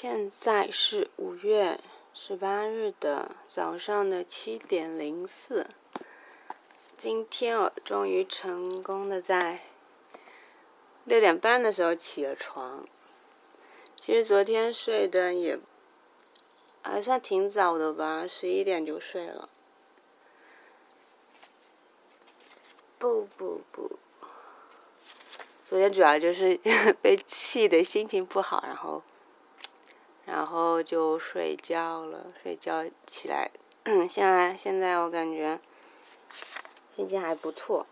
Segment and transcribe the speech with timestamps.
[0.00, 1.80] 现在是五月
[2.14, 5.66] 十八日的早上的七点零四。
[6.96, 9.62] 今天我终于成功的在
[11.02, 12.86] 六点半的时候起了床。
[13.98, 15.58] 其实昨天睡的也
[16.80, 19.48] 还算挺早的吧，十一点就睡了。
[23.00, 23.98] 不不不，
[25.64, 26.56] 昨天主要就是
[27.02, 29.02] 被气的心情不好，然后。
[30.30, 33.50] 然后就睡觉了，睡觉起来，
[34.06, 35.58] 现在现在我感觉
[36.94, 37.86] 心情还不错。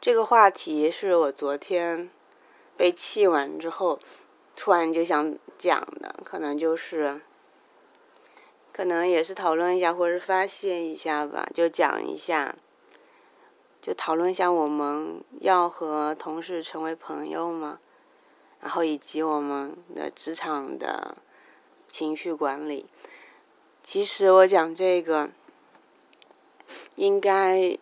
[0.00, 2.08] 这个话题是我昨天
[2.78, 3.98] 被气完之后，
[4.56, 7.20] 突然就想讲的，可能就是，
[8.72, 12.56] 可能也是讨论一下，或者是发泄一下吧，就讲一下，
[13.82, 17.80] 就讨论一下我们要和同事成为朋友吗？
[18.60, 21.16] 然后以及我们的职场的
[21.88, 22.84] 情绪管理，
[23.82, 25.30] 其实我讲这个，
[26.94, 27.78] 应该，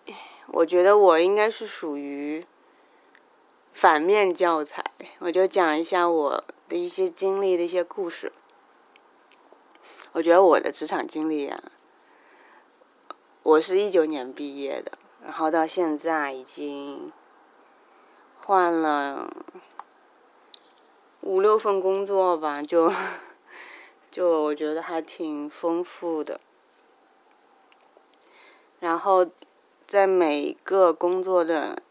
[0.46, 2.46] 我觉得我应该是属于
[3.72, 4.84] 反面教材。
[5.18, 8.32] 我就讲一下我的一些经历的一些故事。
[10.12, 11.60] 我觉得我的职场经历啊，
[13.42, 14.92] 我是一九年毕业的，
[15.24, 17.12] 然后到现在已经
[18.40, 19.28] 换了。
[21.20, 22.92] 五六份工作吧，就
[24.10, 26.40] 就我觉得还挺丰富的。
[28.80, 29.26] 然后
[29.86, 31.82] 在每一个工作的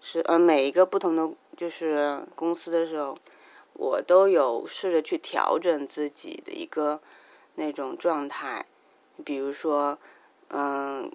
[0.00, 3.18] 是呃每一个不同的就是公司的时候，
[3.72, 7.00] 我都有试着去调整自己的一个
[7.56, 8.64] 那种状态。
[9.24, 9.98] 比如说，
[10.50, 11.10] 嗯，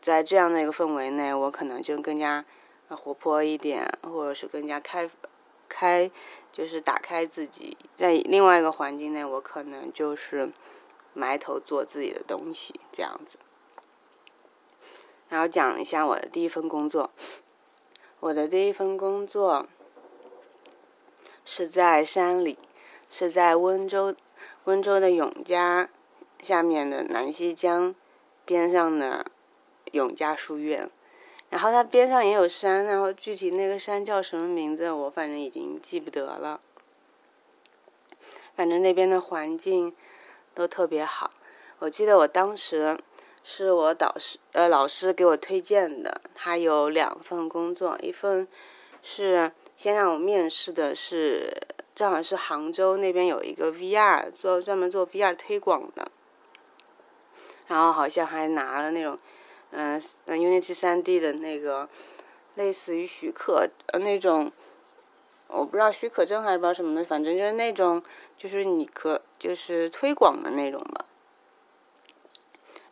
[0.00, 2.44] 在这样的一个氛围内，我可能就更加
[2.88, 5.10] 活泼一点，或者是更加开
[5.68, 6.10] 开。
[6.52, 10.52] 就是打开自己，在另外一个环境内，我可能就是
[11.12, 13.38] 埋头做自己的东西这样子。
[15.28, 17.10] 然后讲一下我的第一份工作，
[18.20, 19.66] 我的第一份工作
[21.44, 22.56] 是在山里，
[23.10, 24.14] 是在温州，
[24.62, 25.88] 温州的永嘉
[26.38, 27.92] 下面的南溪江
[28.44, 29.26] 边上的
[29.90, 30.88] 永嘉书院。
[31.54, 36.60] 然后它边上也有山，然后具体那个山叫什么名字，我反正已经记不得了。
[38.56, 39.94] 反正那边的环境
[40.52, 41.30] 都特别好。
[41.78, 42.98] 我记得我当时
[43.44, 48.48] 是我导师呃老师给我推荐的，他有两份工作，一份
[49.00, 51.56] 是先让我面试的是
[51.94, 56.10] 正好是杭州那边有一个 VR 做专门做 VR 推广的，
[57.68, 59.16] 然后好像还拿了那种。
[59.76, 61.88] 嗯嗯，Unity 三 D 的那个
[62.54, 64.52] 类似于许可呃那种，
[65.48, 68.00] 我不知道许可证还是不知道什么的，反正就是那种
[68.36, 71.04] 就是你可就是推广的那种吧。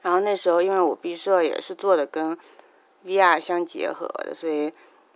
[0.01, 2.37] 然后那时候因为我毕设也是做的跟
[3.07, 4.73] VR 相结合的，所以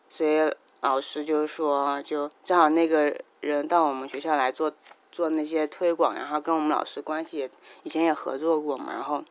[0.08, 4.72] 所以老师就说就正好那个人到我们学校来做
[5.10, 7.50] 做那些推广，然后跟我们老师关系
[7.82, 9.24] 以前也合作过嘛，然后。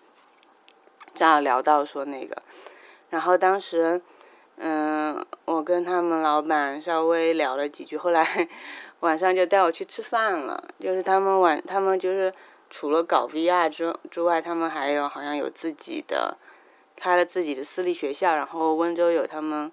[1.16, 2.36] 正好聊到说那个，
[3.09, 4.02] 然后当时，
[4.58, 8.50] 嗯，我跟他们老板稍微聊了几句，后来
[9.00, 10.62] 晚上就带我去吃饭了。
[10.78, 12.34] 就是他们晚，他们就是
[12.70, 16.38] 除了搞 VR 之之外，他们还有好像有自己的，
[16.98, 18.36] 开了自己的私立学校。
[18.36, 19.72] 然后温州有他们，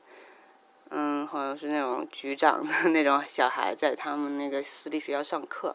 [0.91, 5.75] 嗯，好像是那种局长的那种小孩在他们那个私立学校上课，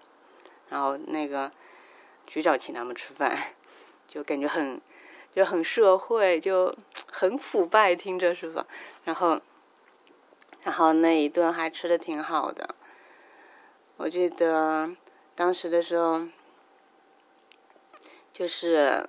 [0.70, 1.52] 然后那个
[2.26, 3.38] 局长请他们吃饭，
[4.08, 4.80] 就感觉很。
[5.38, 6.76] 就很社会，就
[7.14, 8.66] 很腐败，听着是吧？
[9.04, 9.40] 然后，
[10.64, 12.74] 然后那一顿还吃的挺好的。
[13.98, 14.90] 我记得
[15.36, 16.28] 当时的时候，
[18.34, 19.08] 就是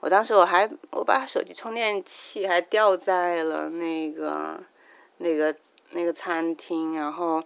[0.00, 4.62] 我当时我还我把手机充电器还掉在了那个
[5.16, 5.56] 那个
[5.92, 7.42] 那个餐厅，然后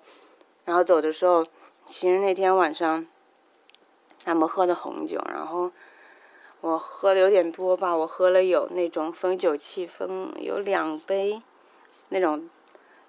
[0.64, 1.46] 然后走的时候，
[1.86, 3.06] 其实那天晚上
[4.24, 5.70] 他们喝的红酒，然后。
[6.60, 11.40] 我喝的有点多吧，我喝了有那种分酒器分有两杯，
[12.08, 12.50] 那种，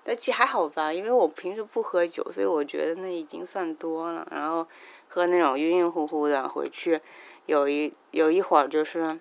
[0.03, 4.27] 但其实还好吧，因为我平时不喝酒，所以我觉得那已经算多了。
[4.29, 4.67] 然后
[5.07, 7.01] 喝那种晕晕乎乎的，回去
[7.47, 9.19] 有一有一会儿就是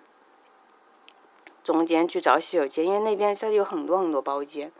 [1.63, 4.71] 中间去找洗手间，因为那边它有很多很多包间。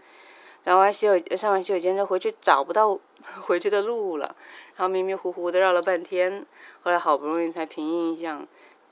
[0.63, 2.99] 然后完洗手上完洗手间之后回去找不到
[3.41, 4.35] 回去的路了，
[4.75, 6.45] 然后迷迷糊糊的绕了半天，
[6.83, 8.47] 后来好不容易才凭印象。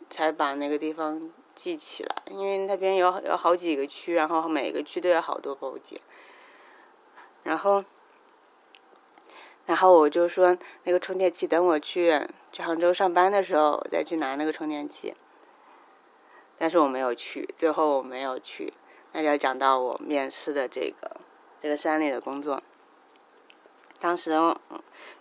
[0.10, 6.00] 才把那个地方记起来，因为那边有有好几个区，然后每个区都有好多包间。
[7.44, 7.84] 然后，
[9.66, 15.16] 然后我就说那个充电器等我去去杭州上班的时候再去拿那个充电器。
[16.58, 18.74] 但是我没有去，最后我没有去。
[19.12, 21.18] 那就要讲到我面试的这个
[21.60, 22.62] 这个山里的工作。
[24.00, 24.32] 当时，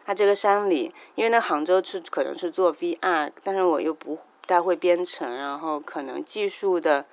[0.04, 7.06] 他这个山里，因为那杭州是可能是做 VR，但是我又不太会编程，然后可能技术的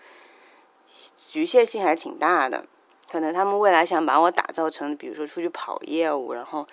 [1.17, 2.65] 局限性还是挺大的。
[3.09, 6.67] 可能他们未来想把我打造成，比如说出去跑业务，然后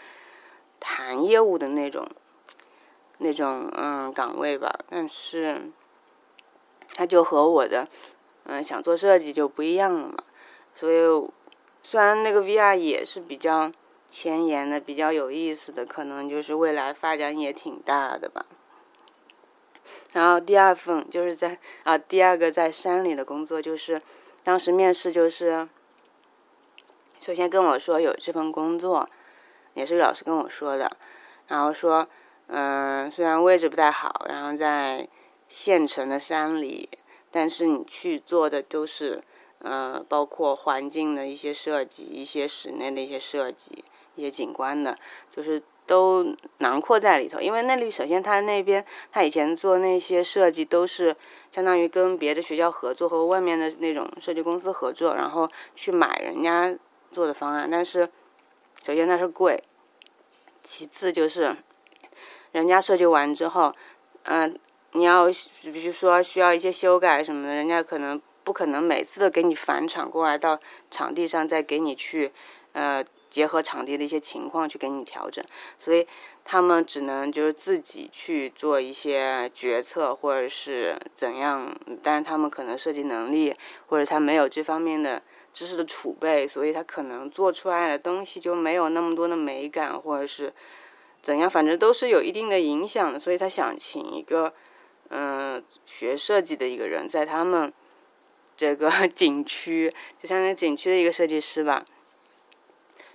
[0.78, 2.08] 谈业务的那种
[3.18, 4.80] 那种嗯岗位吧。
[4.88, 5.70] 但是，
[6.94, 7.88] 他就和我的
[8.44, 10.22] 嗯想做设计就不一样了嘛。
[10.74, 11.30] 所以，
[11.82, 13.72] 虽然那个 VR 也是比较。
[14.12, 18.44] 前沿的比较有意思的，可能就是未来发展也挺大的吧。
[20.12, 24.00] 然后第二份就是在啊，第二个在山里的工作，就是
[24.42, 25.68] 当时面试就是，
[27.20, 29.08] 首先跟我说有这份工作，
[29.74, 30.96] 也是老师跟我说的，
[31.48, 32.08] 然后说，
[32.46, 35.08] 嗯，虽然位置不太好，然后在
[35.48, 36.88] 县城的山里，
[37.30, 39.22] 但是你去做的都是，
[39.58, 43.84] 呃，包括环境的一些设计，一些室内的一些设计。
[44.16, 44.98] 一些景观的，
[45.34, 47.40] 就是都囊括在里头。
[47.40, 51.16] 因为那里首先他那边他以前做那些设计都是
[51.50, 56.72] 相当于跟别的学校合作和外面的那种设计公司合作，然后去买人家
[57.10, 57.68] 做的方案。
[57.68, 58.08] 但是
[58.80, 59.64] 首先那是贵，
[60.62, 61.56] 其次就是
[62.52, 63.74] 人家设计完之后，
[64.22, 64.56] 嗯，
[64.92, 72.30] 你要比如说需要一些修改什么的，人家可能不可能每次都给你返场过来到场地上再给你去
[72.74, 73.04] 呃。
[73.30, 75.42] 结合场地的一些情况去给你调整，
[75.78, 76.06] 所以
[76.44, 81.72] 他们只能就是自己去做一些决策，或者是怎样。
[82.02, 83.54] 但是他们可能设计能力，
[83.86, 85.22] 或者他没有这方面的
[85.52, 90.52] 知识的储备，所以他可能做出来的东西就没有那么多的美感，或者是
[91.22, 93.18] 怎样，反正都是有一定的影响的。
[93.18, 94.52] 所以他想请一个
[95.10, 97.72] 嗯学设计的一个人，在他们
[98.56, 101.84] 这个 景区，就相当于景区的一个设计师吧。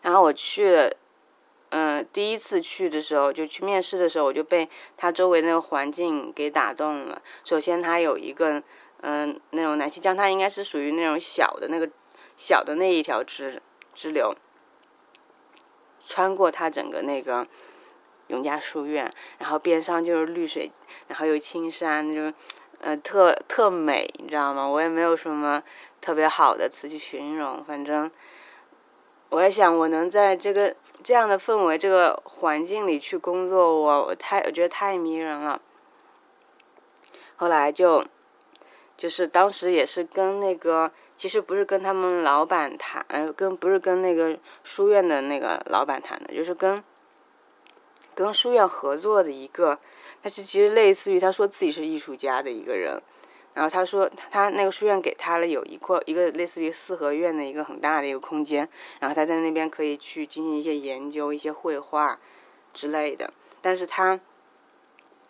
[0.05, 0.95] 然后我去，
[1.69, 7.19] 嗯，第一次去的时候就去面试的时候，我就被他周围那个环境给打动了。
[7.43, 8.61] 首先，他有一个，
[9.01, 11.89] 嗯，那种南溪江，它应该是属于那种小的那个
[12.37, 13.59] 小的那一条支
[13.95, 14.35] 支流，
[15.99, 17.47] 穿过它整个那个
[18.27, 20.71] 永嘉书院，然后边上就是绿水，
[21.07, 22.31] 然后有青山，那种，
[22.79, 24.69] 呃，特特美，你知道吗？
[24.69, 25.63] 我也没有什么
[25.99, 28.11] 特别好的词去形容，反正。
[29.35, 30.73] 我在想，我能在这个
[31.03, 35.61] 这样的氛围、这个环境里去工作，我我太我觉得太迷人了。
[37.35, 38.05] 后来就，
[38.95, 43.05] 就是当时也是跟那个，其实不是跟他们老板谈，
[43.35, 46.81] 跟不是跟那个书院的那个老板谈的，就是跟
[48.15, 49.77] 跟书院合作的一个，
[50.23, 53.01] 他是其实类似于他说自己是艺术家的一个人。
[53.55, 58.67] 然后他说，他那个书院给他了有一块一个类似于四合院的一个很大的一个空间，
[58.99, 62.19] 然后他在那边可以去进行一些研究、一些绘画
[62.73, 63.31] 之类的。
[63.61, 64.19] 但是他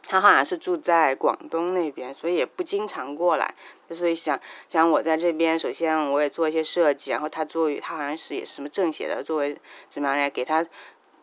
[0.02, 3.54] 他好像是住在广东那边，所以也不经常过来。
[3.92, 9.56] 所以想想我在这边，首先我也做一些设计，然后他作为他好像是也是什么政协的，作为
[9.88, 10.66] 怎么样来给他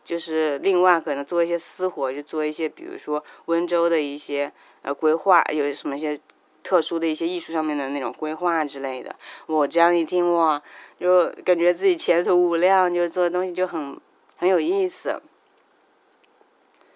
[0.05, 6.17] 就是另外可能做一些私活，就做一些比如说温州的一些呃规划，有什么一些。
[6.63, 9.17] 特殊的一些艺术上面的那种规划之类的，
[9.47, 10.63] 我这样一听哇，
[10.99, 14.01] 就感觉自己前途无量，就是做的东西就很
[14.37, 15.21] 很有意思。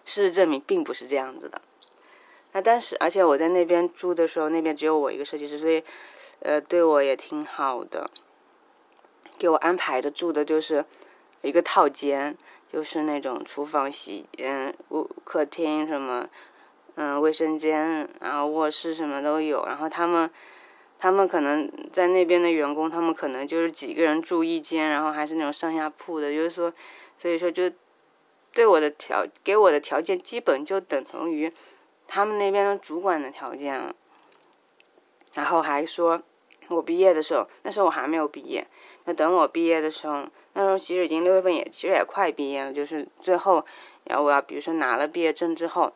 [0.04, 1.60] 事实证明并不是这样子的。
[2.52, 5.82] 那但是，而且我在那边住的时候，那边只有我一个设计师，所以
[6.40, 8.10] 呃对我也挺好的，
[9.36, 10.84] 给我安排的住的就是
[11.42, 12.38] 一个套间，
[12.72, 16.28] 就是那种厨房、洗嗯、屋客厅什么。
[16.98, 19.66] 嗯，卫生间，然后卧室什么都有。
[19.66, 20.30] 然后他们，
[20.98, 26.32] 他们可能在那边的员工，他们可能就是几个人住一间，然后还是那种上下铺的。
[26.32, 26.72] 就是说，
[27.18, 27.70] 所以说就
[28.54, 31.52] 对我的条给我的条件，基本就等同于
[32.08, 33.94] 他们那边的主管的条件了。
[35.34, 36.22] 然后还说，
[36.68, 38.66] 我毕业的时候，那时候我还没有毕业。
[39.04, 42.72] 那等我毕业的时候，那时候其实已经六月份，也其实也快毕业了。
[42.72, 43.66] 就是最后，
[44.04, 45.92] 然后我要比如说拿了毕业证之后。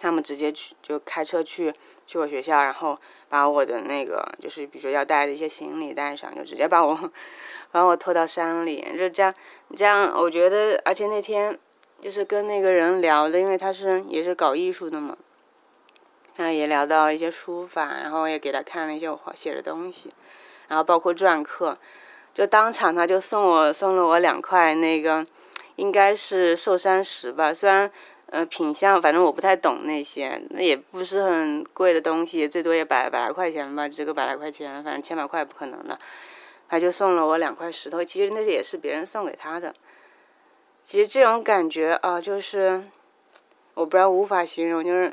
[0.00, 1.72] 他们直接去就开车去
[2.06, 7.12] 去我学校，然后把我的那个就是比如说要带的一些行李带上，就直接把我
[7.70, 9.34] 把我拖到山里，就这样
[9.76, 10.10] 这样。
[10.16, 11.58] 我觉得，而且那天
[12.00, 15.16] 就是跟那个人聊的，因为他是也是搞艺术的嘛，
[16.34, 20.12] 他也聊到一些书法，然后也给他看了一些我写的东西，
[20.68, 21.76] 然后包括篆刻，
[22.32, 25.26] 就当场他就送我送了我两块那个。
[25.76, 27.90] 应该是寿山石吧，虽然。
[28.32, 35.98] 呃，品相反正我不太懂那些，那也不是很贵的东西，最多也百百来块钱吧，值个百来块钱，反正千把块不可能的。
[36.68, 39.74] 他就送了我两块石头，其实那也是别人送给他的。
[40.84, 42.84] 其实这种感觉啊，就是
[43.74, 45.12] 我不知道无法形容，就是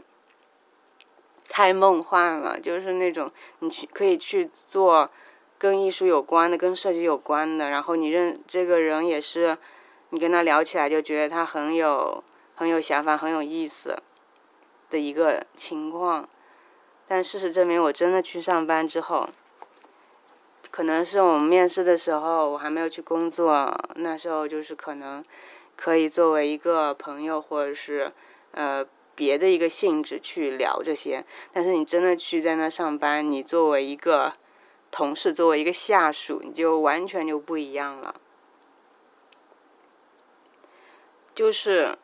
[1.50, 5.10] 太梦幻了，就是那种你去可以去做
[5.58, 9.58] 跟艺术有关的、跟设计有关的，然后你认这个人也是，
[10.12, 12.24] 你跟他聊起来就觉得他很有。
[12.58, 14.02] 很有想法，很有意思
[14.90, 16.28] 的一个情况，
[17.08, 19.30] 但事实证明，我真的去上班之后，
[20.72, 25.24] 可能是我们面试的时候，我还没有去工作，那时候就是可能
[25.76, 28.12] 可以作为一个朋友，或者是
[28.54, 28.84] 呃
[29.14, 31.24] 别的一个性质去聊这些，
[31.54, 34.34] 但是你真的去在那上班，你作为一个
[34.90, 38.16] 同事，作为一个下属，你就完全就不一样了，
[41.36, 42.00] 就是。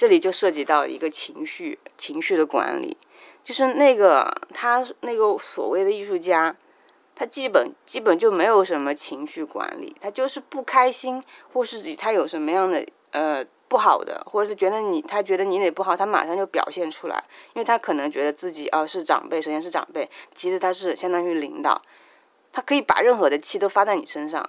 [0.00, 2.96] 这里就涉及到一个情绪，情绪的管理，
[3.44, 6.56] 就是那个他那个所谓的艺术家，
[7.14, 21.82] 他基本基本就没有什么情绪管理，他就是不开心，或是他有什么样的呃不好的，或者是觉得你他觉得你哪不好，他马上就表现出来，因为他可能觉得自己啊是长辈，首先是长辈，其实他是相当于领导，
[22.50, 24.48] 他可以把任何的气都发在你身上，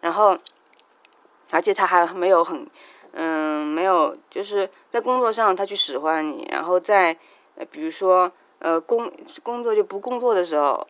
[0.00, 0.38] 然后，
[1.50, 2.70] 而且他还没有很。
[3.12, 7.16] 嗯，没有，就是在工作上他去使唤你，然后在，
[7.70, 9.10] 比如说，呃，工
[9.42, 10.86] 工作就不工作的时候，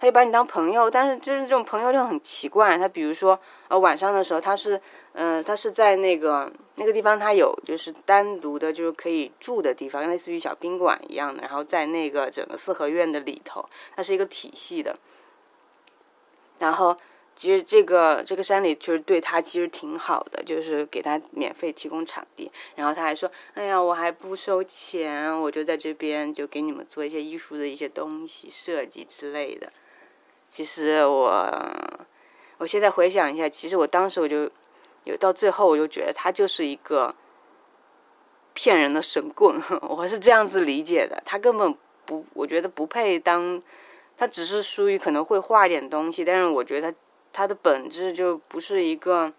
[0.00, 2.76] 他就把你当朋友，但是就是这种朋友就很奇怪。
[2.76, 3.38] 他比如说，
[3.68, 4.80] 呃，晚上的时候他是，
[5.12, 11.42] 嗯，他是在那个那个地方，他有就是单独的，就是可以住的地方，类似于小宾馆一样的。
[11.42, 14.98] 然后在那个整个四合院的里头，它是一个体系的，
[16.58, 16.96] 然后。
[17.36, 29.70] 其实这个这个山里就是对他其实挺好的，就是给他免费提供场地，然后他还说：“哎呀，我还不收钱，我就在这边就给你们做一些艺术的一些东西设计之类的。”
[30.48, 31.54] 其实我
[32.56, 34.50] 我现在回想一下，其实我当时我就
[35.04, 37.14] 有到最后我就觉得他就是一个
[38.54, 41.22] 骗人的神棍， 我是这样子理解的。
[41.26, 41.76] 他根本
[42.06, 43.62] 不，我觉得不配当，
[44.16, 46.98] 他只是属于可能会画一点东西，但是我觉得他。
[47.36, 49.30] 他的本质就不是一个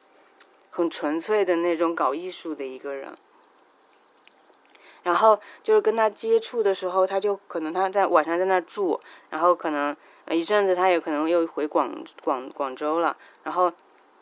[0.69, 3.17] 很纯粹的那种搞艺术的一个人，
[5.01, 8.99] 然后就是跟他接触的时候，他就可能他在晚上在那住，
[9.31, 9.97] 然后可能
[10.29, 11.91] 一阵子他也可能又回广
[12.23, 13.73] 广广州了，然后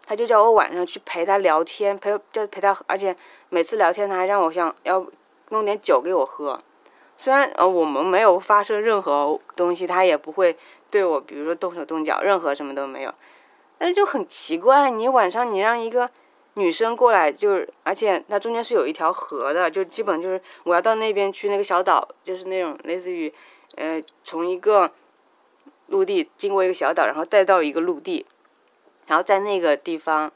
[0.06, 3.14] 他就叫我晚上去陪他聊天，陪就陪他，而且
[3.50, 5.06] 每次聊天他还让我想要
[5.50, 6.58] 弄点酒给我喝，
[7.18, 10.58] 虽然呃我们没有发生任何东西，他也不会
[10.90, 13.14] 对我比如说动手动脚，任何什么都没有。
[13.78, 16.10] 但是就很奇怪，你晚上你让一个
[16.54, 23.34] 女生过来，就是而且它中间是有一条河的，就基本就是我要到那边去那个小岛，就是那种类似于，
[23.76, 24.92] 呃，从一个
[25.88, 28.26] 陆地经过一个小岛，然后带到一个陆地，
[29.08, 30.32] 然后在那个地方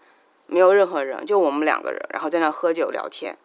[0.45, 3.37] 没有任何人，就我们两个人，然后在那喝酒聊天。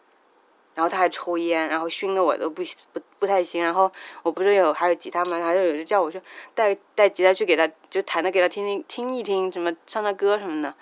[0.74, 2.62] 然后他还抽烟，然后熏的我都不
[2.92, 3.62] 不不太行。
[3.62, 3.90] 然后
[4.22, 5.38] 我不是有还有吉他吗？
[5.38, 6.20] 他就有就叫我去
[6.54, 10.74] 带带吉他去给他就弹的给他听听听一听，什么唱唱歌什么的。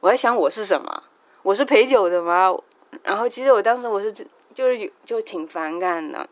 [0.00, 1.04] 我在想我是什么？
[1.42, 2.52] 我是陪酒的吗？
[3.04, 4.12] 然后其实我当时我是
[4.52, 6.28] 就是就挺反感的。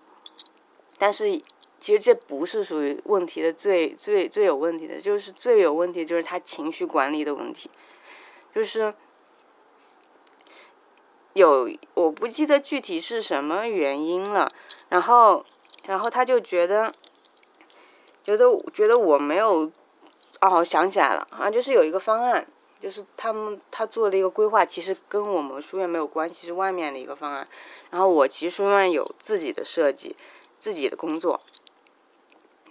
[0.99, 1.31] 但是
[1.79, 7.71] 其实这不是属于问题的最最最有问题的，就是最有问题就是他情绪管理的问题，
[8.53, 8.93] 就是。
[11.37, 14.51] 有我不记得具体是什么原因了，
[14.89, 15.45] 然后，
[15.85, 16.91] 然后他就觉得，
[18.25, 19.71] 觉得觉得我没有，
[20.41, 22.47] 哦，想起来了啊，就是有一个方案，
[22.81, 27.47] 就是他们他做的一个规划，其实跟我们书院没有关系，是外面的一个方案。
[27.91, 30.17] 然后我其实书院有自己的设计，
[30.59, 31.43] 自己的工作，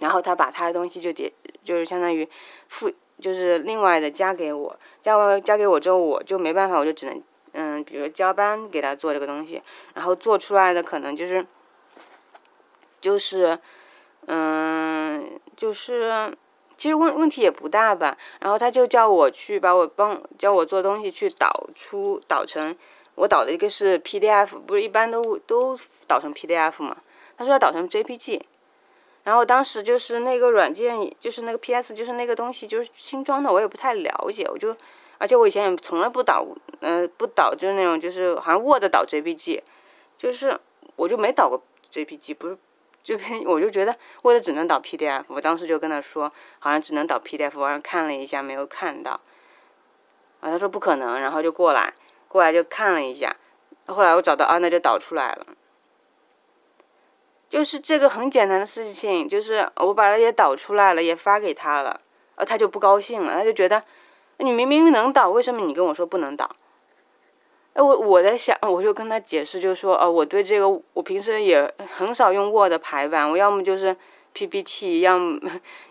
[0.00, 1.32] 然后他把他的东西就叠，
[1.62, 2.28] 就是相当于
[2.68, 7.22] 付，就是另外的加给我，加完加给我之后，我就没办法，我就只能。
[7.58, 9.62] 嗯，比如交班给他做这个东西，
[9.94, 11.46] 然后做出来的可能就是，
[13.00, 13.58] 就是，
[14.26, 16.36] 嗯，就是，
[16.76, 18.18] 其实问问题也不大吧。
[18.40, 22.76] 然后他就叫我去把我帮教我做东西去导出导成，
[23.14, 26.98] 我导的一个是 PDF，不是一般都都导成 PDF 嘛？
[27.38, 28.42] 他说要导成 JPG，
[29.24, 34.76] 然后当时就是那个软件，就是那个 PS，就是那个东西就是新装的，我也不太了解，我就。
[35.18, 36.46] 而且我以前也从来不导，
[36.80, 39.62] 呃，不导就是那种，就是好像 Word 导 JPG，
[40.16, 40.58] 就是
[40.96, 42.58] 我就没导过 JPG，不是
[43.02, 49.20] 这边 我就觉得 Word 只能导 PDF，我当时就跟他说，好像只能导 PDF，我让看了一下没有看到，
[50.40, 51.94] 啊，他说不可能，然后就过来，
[52.28, 53.36] 过来就看了一下，
[53.86, 55.46] 后来我找到啊，那就导出来了。
[57.48, 62.00] 就是这个很简单的事情，就是我把它也导出来了，也发给他了，
[62.34, 63.84] 啊，他就不高兴了，他就觉得
[64.38, 66.48] 你明明能导，为什么你跟我说不能导？
[67.74, 73.96] 哎，我我在想，我就跟他解释，就说，呃，我对这个我平时也很少用 Word 排版，我要么就是
[74.32, 75.40] PPT，要么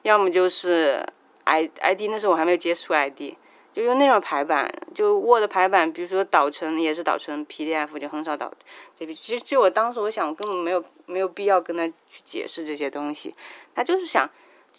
[0.01, 1.05] 要么就是
[1.43, 3.35] I ID，那时候我还没有接触 ID。
[3.71, 8.49] 就用那种排版，就 Word 排版，比如说导成也是导成 PDF，就很少导。
[8.97, 13.35] 这其实就我当时我想，我根本没有没有必要跟他去解释这些东西，
[13.75, 14.29] 他就是想，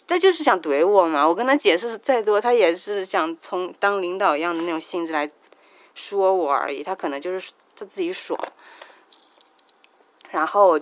[0.05, 1.27] 他就是想怼我嘛。
[1.27, 5.31] 我跟他解释再多，他也是想从当领导一样的那种性质来
[5.95, 6.83] 说我而已。
[6.83, 8.39] 他可能就是他自己爽。
[10.31, 10.79] 然后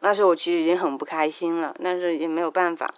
[0.00, 2.92] 那时候我其实已经很不开心了，但是也没有办法，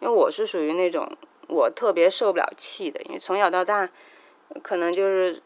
[0.00, 1.08] 因为我是属于那种。
[1.52, 3.90] 我特别受不了气的，因为从小到大，
[4.62, 5.42] 可能就是，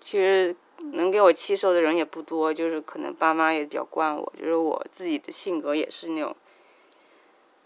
[0.00, 0.54] 其实
[0.92, 6.36] 能给我气受的人也不多，就是可能爸妈也比较惯我，就是我自己的性格也是那种，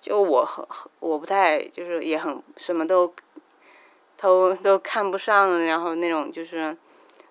[0.07, 0.65] 就我很
[1.01, 3.13] 我不太就是也很什么都，
[4.17, 6.77] 都都看不上，然后那种就是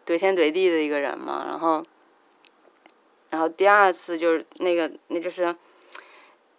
[0.06, 1.82] 怼天怼地的一个人嘛，然后，
[3.30, 5.56] 然后第二次就是那个那就是。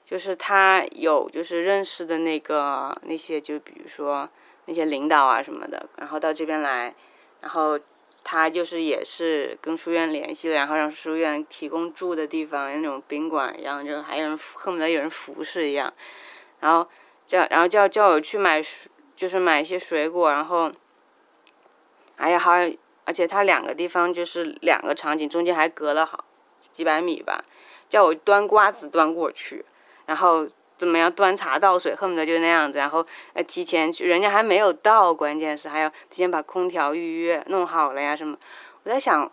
[0.09, 4.31] 就是他有就是认识的那个那些就比如说
[4.67, 6.95] 那些领导啊什么的，然后到这边来，
[7.41, 7.77] 然后
[8.29, 15.95] 他就是也是跟书院联系了，然后让书院提供住的地方，那种宾馆一样，就还有人恨不得有人服侍一样，
[16.59, 16.91] 然后
[17.25, 18.61] 叫然后叫叫我去买，
[19.15, 20.73] 就是买一些水果，然后，
[22.17, 22.55] 哎呀好，
[23.05, 26.25] 而且他两个地方就是两个场景中间还隔了好
[26.73, 27.45] 几百米吧，
[27.89, 29.65] 叫我端瓜子端过去。
[30.05, 32.79] 然后怎么样端茶倒水，恨不得就那样子。
[32.79, 38.37] 然后呃，提前去，人家还没有到，关键是还要提前把空调预约弄好了呀什么。
[38.83, 39.31] 我在想，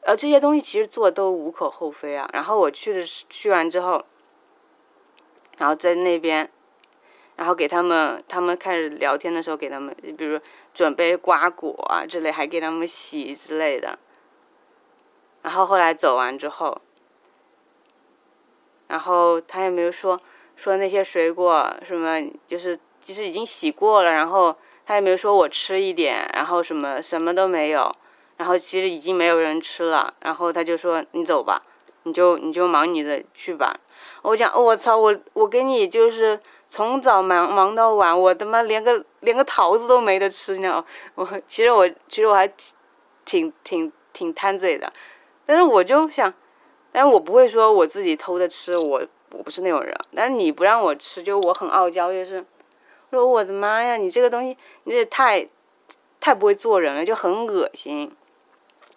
[0.00, 2.28] 呃，这些东西其实做都无可厚非啊。
[2.32, 4.04] 然后我去的去完之后，
[5.56, 6.50] 然后在那边，
[7.36, 10.40] 然后给他们，他们开始聊天的时候，给他们，比如
[10.74, 13.98] 准备瓜果啊之类，还给他们洗之类的。
[15.42, 16.80] 然后后来走完之后。
[18.88, 20.18] 然后他也没有说
[20.56, 24.10] 说那些水果什么，就是其实已经洗过了。
[24.10, 27.94] 然后他也没有说我吃一点，然后什么什么都没有。
[28.36, 30.14] 然后其实已经没有人吃了。
[30.20, 31.62] 然后他就说你走吧，
[32.04, 33.78] 你就你就忙你的去吧。
[34.22, 40.84] 我讲我操我我给你就是从早忙忙到晚，我他妈连个连个桃子都没得吃，你知道？
[41.14, 42.50] 我其实我其实我还
[43.24, 44.92] 挺挺挺贪嘴的，
[45.44, 46.32] 但是我就想。
[46.90, 49.94] 但是我不会说我自己偷着吃，我我不是那种人。
[50.14, 52.44] 但是你不让我吃，就我很傲娇，就是
[53.10, 55.48] 说我的妈呀，你这个东西你也太
[56.18, 58.10] 太不会做人了，就很恶心。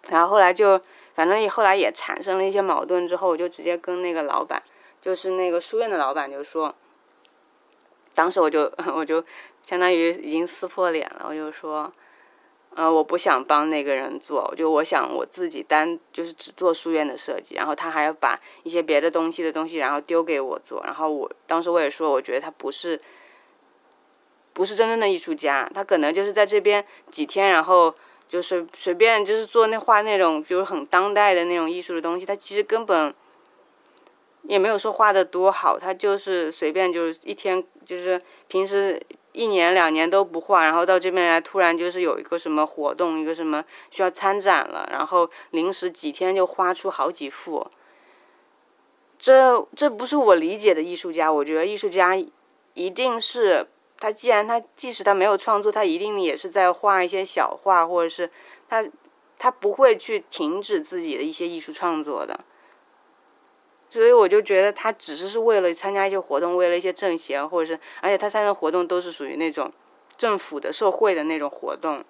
[0.08, 0.80] 然后后来就
[1.14, 4.62] 反正也后来也产生了一些矛盾，之后我就直接跟那个老板，
[5.00, 6.74] 就是那个书院的老板，就说，
[8.14, 9.22] 当时我就 我就
[9.62, 11.92] 相当于已经撕破脸了，我就说。
[12.74, 20.82] 呃，我不想帮那个人做，就我想我自己单就是只做书院的设计，然后他还要把一些别的东西的东西，然后丢给我做。
[20.82, 22.98] 然后我当时我也说，我觉得他不是，
[24.54, 27.94] 不是真正的艺术家，他可能就是在这边几天，然后
[28.26, 33.14] 就是随便就是做那画那种，比如很当代的那种艺术的东西，他其实根本
[34.44, 38.98] 也没有说画的多好，他就是随便就是一天就是平时。
[39.32, 47.70] 一年两年都不画，然后到这边来，突然就是有一个什么活动，一个什么需要参展了，然后临时几天就画出好几幅。
[49.18, 52.14] 这这不是我理解的艺术家，我觉得艺术家
[52.74, 53.66] 一定是
[53.98, 58.30] 他，既然他即使他没有创作，他一定也是在画一些小画，或者是
[58.68, 58.84] 他
[59.38, 62.40] 他不会去停止自己的一些艺术创作的。
[63.92, 69.70] 所以我就觉得他只是是为了参加一些活动，为了一些政协，或者是，而且他参加活动都是属于那种
[70.16, 72.02] 政府的、社会的那种活动。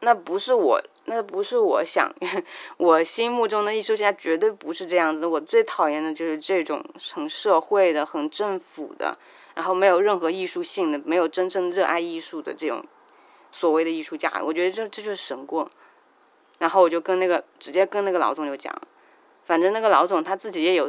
[0.00, 2.12] 那不是我，那不是我想，
[2.76, 5.24] 我心目中的艺术家绝对不是这样子。
[5.24, 9.16] 我最讨厌的就是这种很社会的、很政府的，
[9.54, 12.84] 然后没有任何艺术性的、没有真正热爱艺术的这种
[13.50, 14.42] 所谓的艺术家。
[14.44, 15.66] 我觉得这这就是神棍。
[16.58, 18.78] 然后我就跟那个直接跟那个老总就讲。
[19.50, 20.88] 反正那个老总他自己也有，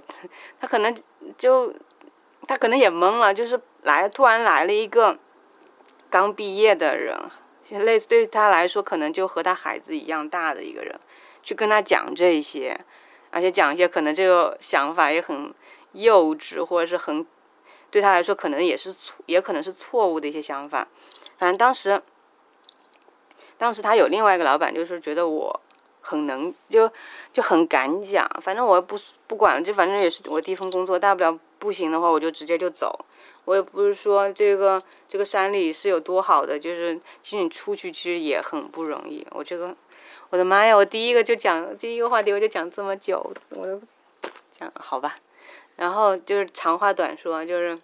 [0.59, 0.95] 他可能
[1.35, 1.73] 就
[2.47, 5.17] 他可能也懵了，就是来突然来了一个
[6.11, 7.17] 刚毕业的人，
[7.83, 10.99] 类似对他来说可能就和他孩子一样大的一个人，
[11.41, 12.79] 去跟他讲这些，
[13.31, 15.51] 而且讲一些可能这个想法也很
[15.93, 17.25] 幼稚，或者是很
[17.89, 20.87] 对他来说可能也是错，也可能是错误的一些想法。
[21.39, 21.99] 反正当时
[23.57, 25.59] 当时他有另外一个老板，就是觉得我
[26.01, 26.91] 很能，就
[27.31, 28.29] 就很敢讲。
[28.41, 33.05] 反正我不不管了，就反正也是我第一份工作，大不了不行的话，我就直接就走。
[33.45, 39.25] 我也不是说这个这个山里是有多好的，就是其实你出去其实也很不容易。
[39.31, 39.75] 我这个，
[40.29, 40.75] 我的妈呀！
[40.75, 43.81] 我第一个就讲第一个话题，我就讲这么久，我都
[44.51, 45.15] 讲好吧。
[45.75, 47.79] 然后就是长话短说，就是。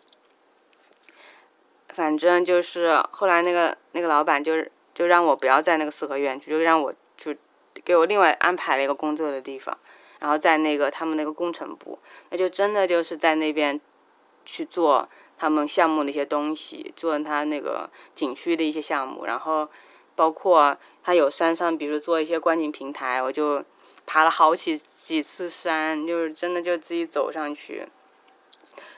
[1.93, 7.33] 反正就是后来那个那个老板就是就让我不要在那个四合院，就让我就
[7.83, 9.77] 给我另外安排了一个工作的地方，
[10.19, 13.79] 然后在那个他们那个工程部，那就真的就是在那边
[14.45, 19.69] 去做他们项目的一些东西，做他那个景区的一些项目，然后
[20.15, 23.63] 包括他有山上，比如做一些观景平台，我就
[24.05, 27.87] 爬了好几几次山，就是真的就自己走上去，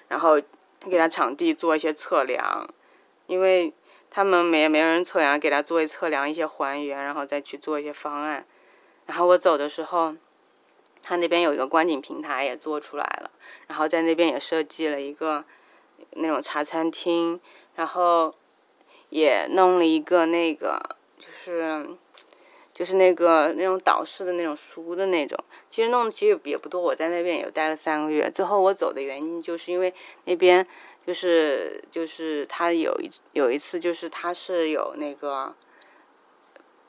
[0.08, 0.42] 然后
[0.90, 2.68] 给他场地做一些测量。
[3.28, 3.72] 因为
[4.10, 8.44] 他们没没人测量，给他做一测量一些还原，然后再去做一些方案。
[9.10, 10.14] 然后我走的时候，
[11.02, 13.32] 他那边有一个观景平台也做出来了，
[13.66, 15.44] 然后在那边也设计了一个
[16.12, 17.42] 那种茶餐厅，
[17.74, 18.36] 然后
[19.10, 20.80] 也弄了一个那个
[21.18, 21.90] 就是
[22.72, 25.36] 就是那个那种导师的那种书的那种。
[25.72, 28.30] 其实弄的其实也不多，我在那边也待了三个月。
[28.30, 29.92] 最后我走的原因就是因为
[30.26, 30.68] 那边。
[31.08, 35.56] 就是就是他有一有一次就是他是有那个，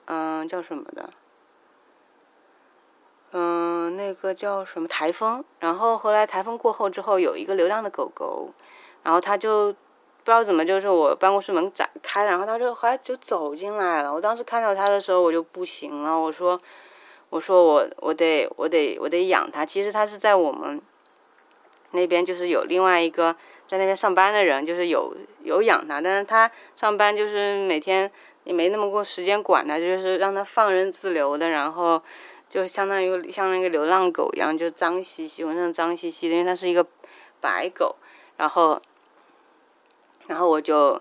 [0.04, 1.10] 嗯叫什么的，
[3.32, 8.50] 嗯那个叫什么台风，然后后来台风过后之后有一个流浪的狗狗，
[9.02, 14.12] 然后他就不知道怎么就是我办公室门展开，然后他就后来就走进来了。
[14.12, 16.60] 我当时看到他的时候我就不行了，我说
[17.28, 19.64] 我说我我得我得我得养它。
[19.64, 20.80] 其实他是在我们
[21.92, 23.36] 那边就是有另外一个。
[23.70, 25.14] 在那边上班的人就是有
[25.44, 28.10] 有养它，但是他上班就是每天
[28.42, 32.02] 也没那么多时间管它，就是让它放任自流的，然后
[32.50, 36.86] 就相当于像那个流浪狗一样，就脏兮兮，浑身脏兮兮的，因为它是一个
[37.40, 37.96] 白狗，
[38.36, 38.82] 然后
[40.26, 41.00] 然后我就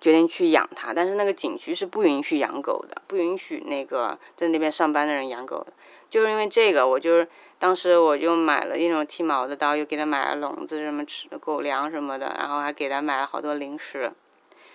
[0.00, 5.72] 决定去养它，但是那个景区是不允许养狗的，不允许那个在那边上班的人养狗的，
[6.10, 7.28] 就是因为这个，我就是。
[7.62, 14.12] 当时我就买了一种剃毛的刀，又给它买了笼子，什么吃狗粮什么的，然后还给它买了好多零食，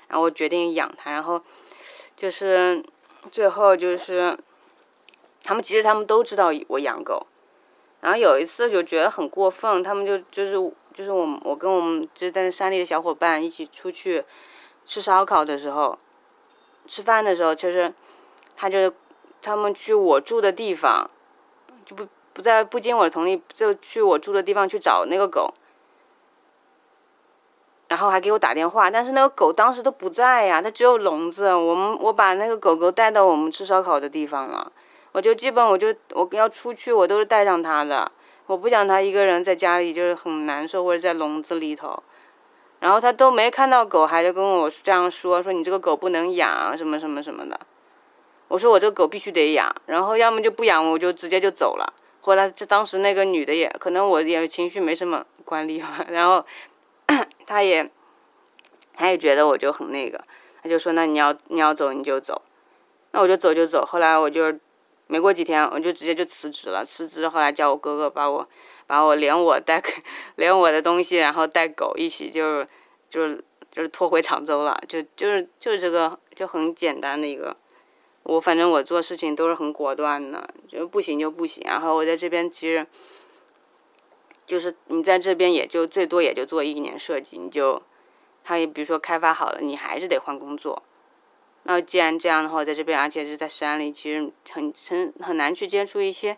[0.08, 1.42] 然后我决定养它，然后
[2.16, 2.82] 就是
[3.30, 4.38] 最后就是
[5.48, 7.26] 他们其实他们都知道我养狗，
[8.02, 10.56] 然后有一次就觉得很过分，他们就就是
[10.94, 14.26] 就是我我跟我们就在山里的小伙伴一起出去
[14.86, 15.98] 吃烧烤的时候，
[16.86, 17.94] 吃饭的时候，就是
[18.58, 18.92] 他就
[19.42, 21.10] 他们去我住的地方
[21.86, 22.06] 就不。
[22.34, 25.56] 不在不经我的同意，就去我住的地方去找那个狗，
[27.88, 31.52] 然后还给我打电话，但是那个狗当时都不在呀，它只有笼子。
[31.52, 34.72] 我们我把那个狗狗带到我们吃烧烤的地方了，
[35.18, 38.12] 我就基本我就我要出去，我都是带上它的，
[38.46, 42.04] 我不想它一个人在家里就是很难受，或者在笼子里头。
[42.80, 47.60] 然后他都没看到狗，还就跟我这样说，说你这个狗不能养，什么什么什么的。
[48.48, 51.96] 我说我这个狗必须得养，然后要么就不养，我就直接就走了。
[52.22, 56.46] 后来，就当时那个女的也可能我也情绪没什么管理吧，然后
[57.48, 57.90] 她也，
[58.94, 60.24] 她也觉得我就很那个，
[60.62, 62.44] 她就说那你要你要走你就走，
[63.14, 63.84] 那我就走就走。
[63.84, 64.54] 后来我就
[65.08, 66.84] 没过几天，我就直接就辞职了。
[66.86, 68.48] 辞职后来叫我哥哥把我
[68.86, 69.82] 把我连我带
[70.36, 72.64] 连我的东西，然后带狗一起就
[73.10, 73.36] 就
[73.72, 74.80] 就是拖回常州了。
[74.88, 77.56] 就就是就是这个就很简单的一个。
[78.24, 81.64] 我反正我做事情都是很果断的，就不行就不行。
[81.66, 82.86] 然后我在这边其实，
[84.46, 87.82] 就是你在这边也就最多也就做一年设计，你就，
[88.44, 90.84] 他也比如说开发好了，你还是得换工作。
[91.70, 96.38] 那既然这样的话，在这边而且是在山里，其实很很很难去接触一些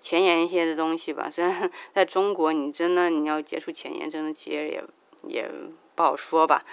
[0.00, 1.30] 前沿一些的东西吧。
[1.30, 4.84] 虽然在中国，你真的你要接触前沿，真的其实也
[5.28, 5.48] 也
[5.94, 6.64] 不好说吧。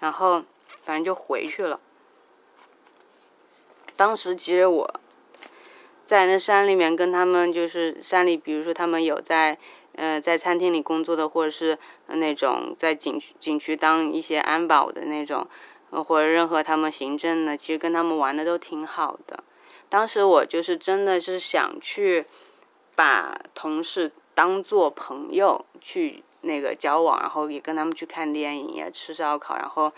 [0.00, 0.44] 然后
[0.82, 1.80] 反正就回去了。
[3.96, 5.00] 当时其实我
[6.04, 9.56] 在那山里面跟他们，就是山里，比如说他们有在，
[9.94, 15.48] 呃，在餐厅里工作的，或者是那种在景区景区当一些安保的那种，
[16.02, 19.44] 或者任何他们行政的，其实跟他们玩的都挺好的。
[19.88, 22.24] 当时我就是真的是想去
[22.96, 29.92] 把同事当做朋友去那个交往，然后也跟他们去看电影，吃烧烤，然后。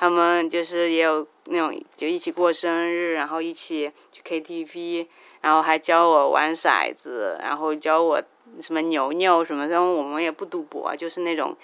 [0.00, 5.08] 他们就是也有那种就一起过生日，然后一起去 KTV，
[5.40, 8.22] 然后还教我玩骰子，然后教我
[8.60, 9.66] 什么牛牛什么。
[9.66, 11.56] 虽然我们也不赌博，就是那种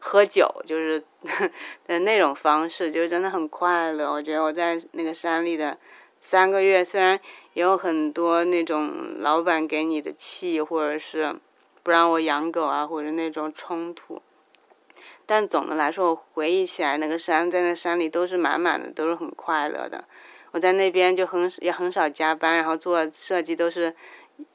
[0.00, 1.04] 喝酒，就是
[1.86, 4.10] 的那种方式，就是真的很快乐。
[4.10, 5.78] 我觉得我在那个山里的
[6.20, 7.20] 三个月虽然
[7.52, 11.36] 也有很多那种老板给你的气，或者是
[11.82, 14.20] 不让我养狗啊，或者那种冲突，
[15.26, 20.04] 但总的来说，我回忆起来那个山，在那山里都是满满的，都是很快乐的。
[20.52, 23.94] 我在那边就很也很少加班，然后做设计都是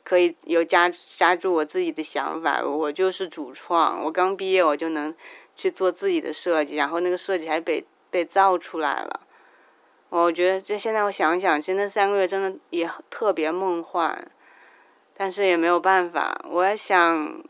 [0.03, 4.03] 可以有加加注我自己的想法，我就是主创。
[4.03, 5.13] 我刚毕业我就能
[5.55, 9.21] 去做自己的设计，然后那个设计还被被造出来了。
[10.09, 14.25] 我觉得这现在我想想，其实那三个月真的也特别梦幻，
[15.17, 16.39] 但是也没有办法。
[16.49, 17.43] 我在想，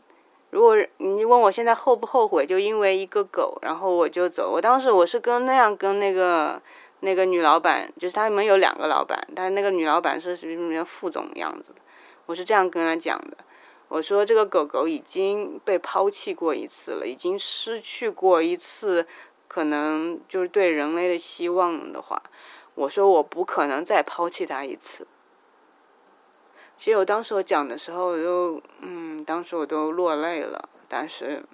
[0.50, 4.50] 如果你问我现在后不后悔，就因为一个狗，然后我就走。
[4.50, 6.60] 我当时我是跟那样跟那个
[7.00, 11.80] 那个女老板，就是他们有两个老板，但那个女老板是什么副总样子的。
[12.26, 13.38] 我是这样跟他讲的，
[13.88, 19.06] 我说这个狗狗已经被抛弃过一次了，已经失去过一次，
[19.48, 22.22] 可能就是对人类的希望的话。
[22.74, 25.06] 我说我不可能再抛弃它一次。
[26.76, 30.68] 其实我当时我讲的时候，我就嗯，当时我都落泪了。
[30.88, 31.44] 但是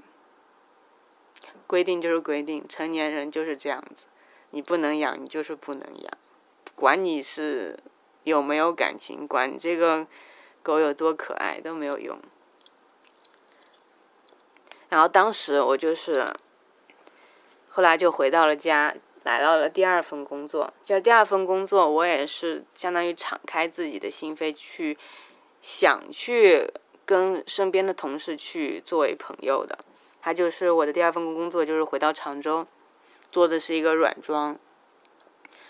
[1.67, 4.07] 规定就是规定，成年人就是这样子，
[4.51, 6.13] 你不能养，你就是不能养，
[6.75, 7.79] 管你是
[8.25, 10.07] 有没有感情，管你这个
[10.63, 12.19] 狗有多可爱都没有用。
[14.89, 16.33] 然后当时我就是，
[17.69, 18.95] 后来就回到了家。
[19.25, 24.99] 来到了第二份工作，就第二份工作，我也是相当于敞开自己的心扉去
[25.61, 26.69] 想去
[27.07, 29.79] 跟身边的同事去作为朋友的。
[30.21, 32.67] 他就是我的第二份工作，就是回到常州
[33.31, 34.59] 做的是一个软装。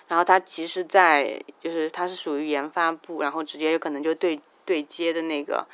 [0.09, 5.67] 然后他其实，在就是他是属于研发部，然后直接有可能就对对接的那个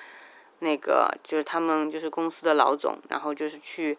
[0.61, 3.97] 那个就是他们就是公司的老总，然后就是去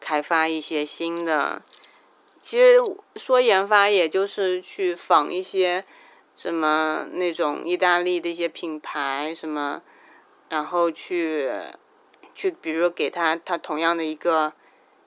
[0.00, 1.62] 开发一些新的。
[2.40, 2.76] 其实
[3.16, 5.84] 说研发，也就是去仿一些
[6.36, 9.82] 什么那种意大利的一些品牌什么，
[10.48, 11.50] 然后去
[12.34, 14.52] 去，比如说给他他同样的一个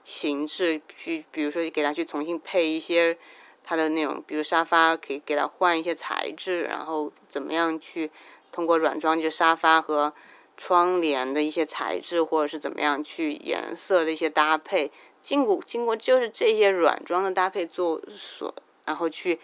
[0.04, 3.18] 形制，去比如说给他去重新配一些
[3.64, 8.12] 他的那种，比如沙发可以给他换一些材质，然后怎么样去
[8.52, 10.14] 通过软装就沙发和
[10.58, 14.92] 窗帘的一些材质，或者是怎么样去颜色的一些搭配。
[15.22, 18.54] 经过经过就是这些软装的搭配做所，
[18.86, 19.40] 然后去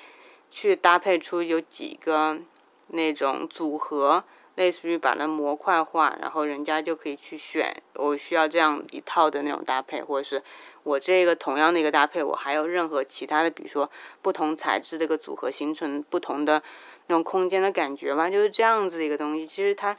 [0.49, 2.39] 去搭配出有几个
[2.87, 4.23] 那种组合，
[4.55, 10.41] 类似于把它模块化，然后人家就可以去选我需要这样一套的那种搭配，或者是
[10.83, 13.91] 我这个同样的一个搭配，我还有任何其他的，比如说
[14.21, 16.63] 不同材质的一个组合，形成不同的
[17.07, 19.45] 那种空间的感觉吧，就是这样子的一个东西。
[19.45, 19.97] 其实它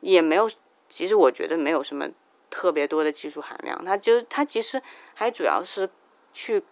[0.00, 0.50] 也没有，
[0.88, 2.08] 其实我觉得没有什么。
[2.54, 4.82] 特别多的技术含量，它就它其实
[5.14, 5.88] 还主要是
[6.34, 6.62] 去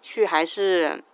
[0.00, 1.04] 去还是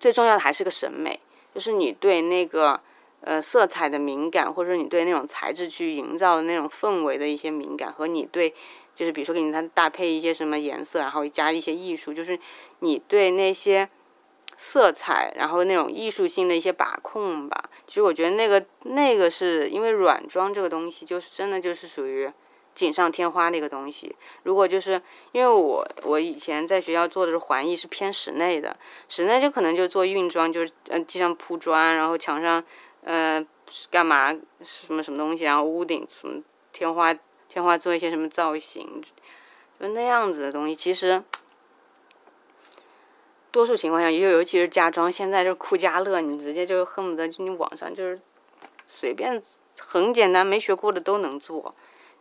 [0.00, 1.20] 最重要的还是个审美，
[1.54, 2.80] 就是你对那个
[3.20, 8.52] 呃色彩的敏感，或者你对那种材质去营造的那种氛围的一些敏感，和你对
[8.96, 12.36] 就是比如说给你它搭配一些什么颜色，然后加一些艺术，就是
[12.80, 13.88] 你对那些
[14.58, 17.70] 色彩，然后那种艺术性的一些把控吧。
[17.86, 22.30] 其实我觉得那个那个是因为软装这个东西，就是真的就是属于。
[22.74, 32.62] 锦上添花那个东西，如果就是因为我我以前在学校做的是环艺，是偏室内的，室内就可能就做运装，就是嗯地上铺砖，然后墙上
[33.02, 33.44] 嗯
[33.90, 36.40] 干嘛什么什么东西，然后屋顶什么
[36.72, 37.12] 天花
[37.48, 39.02] 天花做一些什么造型，
[39.80, 40.76] 就那样子的东西。
[40.76, 41.20] 其实
[43.50, 48.20] 多数情况下，尤尤其是家装，现在就是酷家乐，你直接就恨不得就你网上就是
[48.86, 49.42] 随便
[49.78, 51.74] 很简单，没学过的都能做。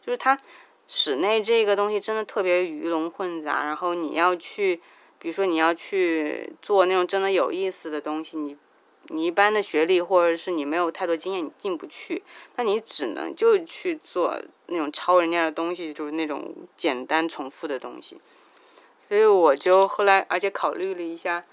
[0.05, 0.39] 就是它
[0.87, 4.81] 室内这个东西真的特别鱼龙混杂，然后你要去，
[5.19, 8.55] 比如说你要去做那种真的有意思的东西，你
[9.09, 12.23] 你一般的学历或者是你没有太多经验，你进不去，
[12.55, 18.17] 那你只能就去做那种超人家的东西，就是那种简单重复的东西。
[19.07, 21.45] 所以我就后来，而且考虑了一下，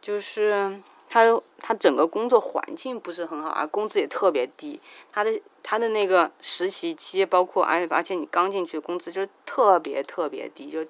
[0.00, 1.24] 就是他
[1.58, 4.80] 他整个工作环境不是很好啊，工资也特别低，
[5.12, 5.40] 他的。
[5.62, 10.86] 他的那个实习期，包括而且而且你刚进去的工资就是特别特别低，就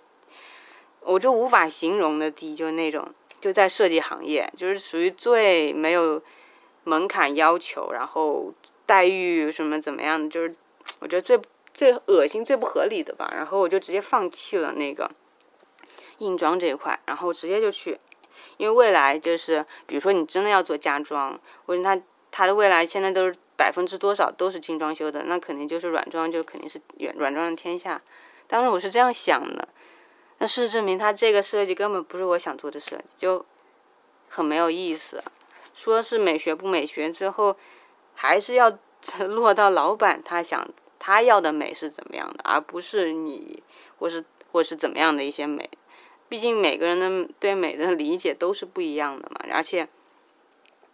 [1.00, 6.22] 我就无法形容的低，就那种就在设计行业，就是属于最没有
[6.84, 8.54] 门槛要求，然后
[8.86, 10.54] 待遇什么怎么样，就是
[11.00, 11.38] 我觉得最
[11.74, 13.28] 最恶心、最不合理的吧。
[13.34, 15.10] 然后我就直接放弃了那个
[16.20, 18.00] 硬装这一块，然后直接就去，
[18.56, 23.34] 因为未来就是比如说你真的要做家装，或者他他的未来现在都是。
[23.60, 28.00] 百分之多少都是精装修的，那肯定就是软装，就肯定是软软装的天下。
[28.46, 29.68] 当时我是这样想的，
[30.38, 33.44] 那事实证明，他这个设计根本不是我想做的设计，就
[34.30, 35.22] 很没有意思。
[35.74, 37.54] 说是美学不美学，最后
[38.14, 38.78] 还是要
[39.28, 40.66] 落到老板他想
[40.98, 43.62] 他要的美是怎么样的，而不是你
[43.98, 45.68] 或是或是怎么样的一些美。
[46.30, 49.88] 毕竟每个人的对美的理解都是不一样的嘛，而且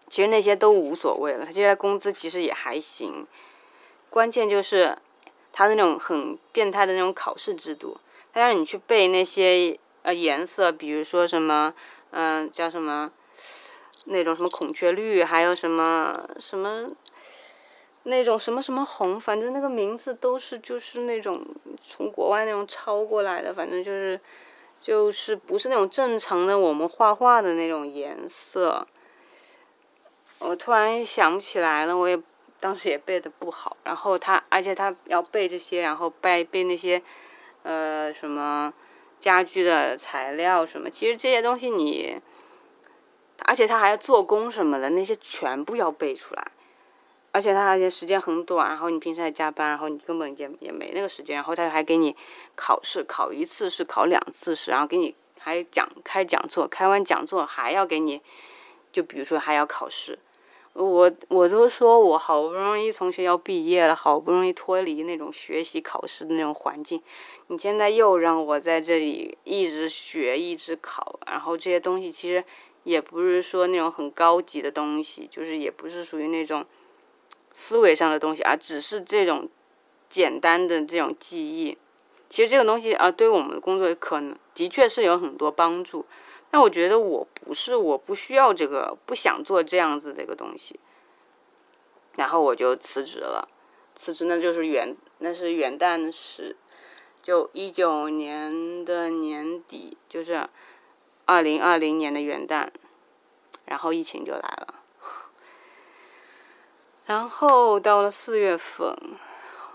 [0.08, 1.44] 其实那些都无所谓了。
[1.44, 3.26] 他现在工资其实也还行，
[4.08, 4.96] 关键就是
[5.52, 7.98] 他那种很变态的那种考试制度，
[8.32, 11.74] 他让你去背那些呃颜色，比如说什么
[12.12, 13.12] 嗯叫什么
[14.06, 16.88] 那种什么孔雀绿，还有什么什么
[18.04, 21.44] 那种什么什么红，反正那个名字都是就是那种
[21.84, 24.18] 从国外那种抄过来的，反正就是。
[24.86, 28.86] 就是不是那种正常的我们画画的那种颜色，
[30.38, 32.16] 我突然想不起来了，我也
[32.60, 33.76] 当时也背的不好。
[33.82, 37.02] 然后他，而且他要背这些，然后背背那些，
[37.64, 38.72] 呃，什么
[39.18, 42.20] 家具的材料什么，其实这些东西你，
[43.44, 46.52] 而且他还要做工什么的，那些全部要背出来。
[47.36, 52.16] 而且他而且时间很短，然后你平时还加班，然后你根本也也没那个时间，然后他还给你
[52.54, 58.22] 考试，考一次试，考两次试，然后给你还讲开讲座，开完讲座还要给你，
[58.90, 60.18] 就比如说还要考试，
[60.72, 67.02] 我我都说我好不容易从学校毕业了，好不容易脱离那种学习考试的那种环境，
[67.48, 72.42] 你现在又让我在这里一直学一直考，然后这些东西其实
[72.84, 76.64] 也不是说那种很高级的东西，就是也不是属于那种。
[77.58, 79.48] 思维上的东西，而只是这种
[80.10, 81.78] 简单的这种记忆。
[82.28, 86.04] 其实这个东西啊，对我们的工作可能的确是有很多帮助。
[86.50, 90.78] 但我觉得我不是，我不需要这个，不想做这样子的一个东西。
[92.16, 93.48] 然后我就辞职了。
[93.94, 96.56] 辞职那就是元，那是元旦时，
[97.22, 100.46] 就一九年的年底，就是
[101.24, 102.68] 二零二零年的元旦，
[103.64, 104.75] 然后疫情就来了。
[107.06, 108.88] 然后到了四月份，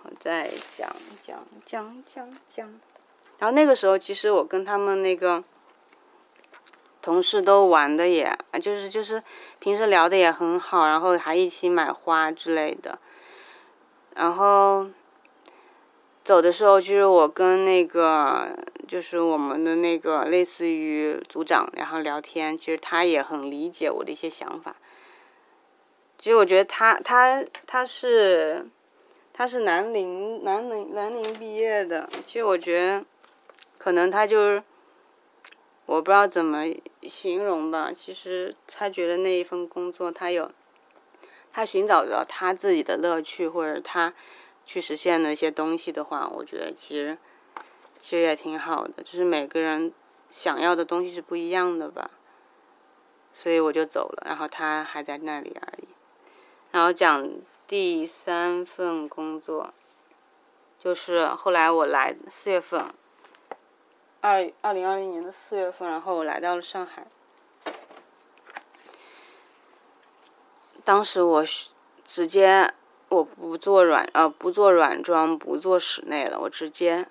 [0.03, 0.93] 我再讲
[1.25, 2.67] 讲讲讲讲。
[3.39, 5.41] 然后那个时候，其实我跟他们那个
[7.01, 9.23] 同事都玩的也，就是就是
[9.59, 12.99] 平时聊的也很好，然后还一起买花之类的。
[14.13, 14.89] 然后
[16.25, 18.49] 走的时候，就是我跟那个
[18.85, 24.75] 就是我们的那个类似于组长，然后聊天，其实他也很理解我的一些想法。
[26.21, 28.69] 其实我觉得他他他是
[29.33, 32.07] 他是南宁南宁南宁毕业的。
[32.23, 33.03] 其实我觉得
[33.79, 34.63] 可能他就是
[35.87, 36.65] 我不知道怎么
[37.01, 37.91] 形容吧。
[37.91, 40.51] 其实他觉得那一份工作他有
[41.51, 44.13] 他寻找着他自己的乐趣，或者他
[44.63, 47.17] 去实现的一些东西的话，我觉得其实
[47.97, 49.01] 其实也挺好的。
[49.01, 49.91] 就是每个人
[50.29, 52.11] 想要的东西是不一样的吧。
[53.33, 55.87] 所以我就走了，然后他还在那里而已。
[56.71, 57.29] 然后讲
[57.67, 59.73] 第三份工作，
[60.79, 62.85] 就是后来我来四月份，
[64.21, 67.07] 二二零二零年的四月份，然后我来到了上海。
[70.83, 71.43] 当时我
[72.05, 72.73] 直接
[73.09, 77.05] 我不做软呃不做软装不做室内了，我直接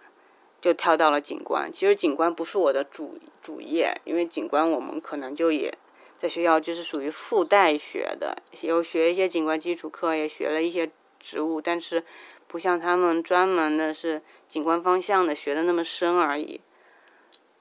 [0.60, 1.70] 就跳到了景观。
[1.70, 5.76] 其实景观不是我的主主业，因为景观我们可能就也。
[6.20, 12.04] 在学校就是属于附带学的，有学一些景观基础课，也学了一些植物，但是
[12.46, 16.60] 不像他们专门的是景观方向的学的那么深而已。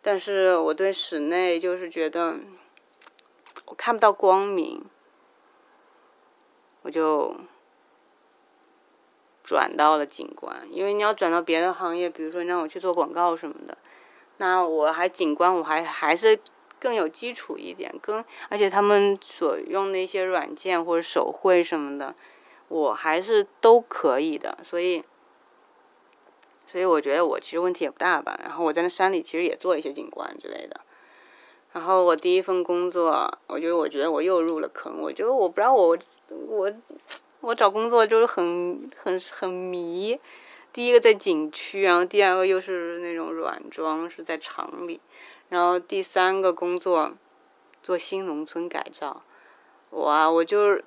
[0.01, 2.35] 但是我对室内就是觉得
[3.63, 4.83] 我看不到光明，
[6.81, 7.33] 我就
[9.41, 10.67] 转到了景观。
[10.69, 13.77] 因为你要转到别的行业，比如说你让我去做广告什么的，
[14.35, 16.37] 那我还景观，我还还是。
[16.79, 22.15] 更有基础一点，更而且他们所用那些软件或者手绘什么的，
[22.67, 25.03] 我还是都可以的，所以，
[26.65, 28.39] 所以我觉得我其实问题也不大吧。
[28.43, 30.81] 然后我在那山里其实也做一些景观之类的。
[31.71, 34.99] 然后我第一份工作，我觉得我觉得我又入了坑。
[34.99, 35.97] 我觉得我不知道我
[36.47, 36.73] 我
[37.41, 40.19] 我找工作就是很很很迷。
[40.71, 44.99] 第一个在景区，然后第二个又是那种软装，是在厂里。
[45.49, 47.11] 然后第三个工作，
[47.81, 49.23] 做新农村改造，
[49.89, 50.29] 哇！
[50.29, 50.85] 我就是，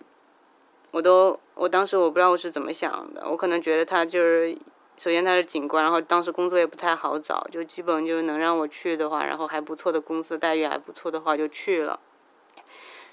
[0.93, 4.57] 我都，我当时我不知道我是怎么想的，我可能觉得他就是，
[4.97, 11.99] 首先他是警官，然后当时工作也不太好找，就基本就是能让我去的话，然后还不错的公司待遇还不错的话就去了。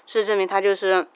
[0.06, 1.08] 事实证明他就是，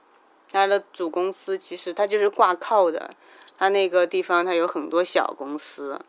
[0.51, 3.14] 他的主公司其实他就是挂靠的，
[3.57, 6.01] 他那个地方他有很多小公司。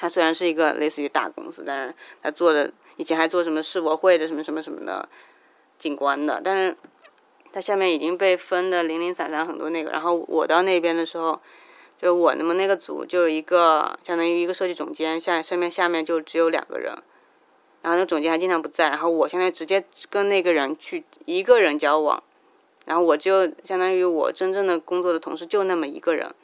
[0.00, 1.92] 他虽然是一个类似于大公司，但是
[2.22, 5.08] 他做的以前还做什么世博会的什么什么什么的
[5.78, 6.76] 景观的，但是
[7.50, 11.40] 他下面已经被分的零零散散很多那个，然后我到那边的时候，
[12.02, 16.92] 就我那么那个组就一个相当于一个设计总监，下上面下面就只有两个人，
[17.82, 22.22] 然后那总监还经常不在，然后我现在直接跟那个人去一个人交往，
[22.84, 26.34] 然后我就相当于我真正的工作的同事就那么一个人。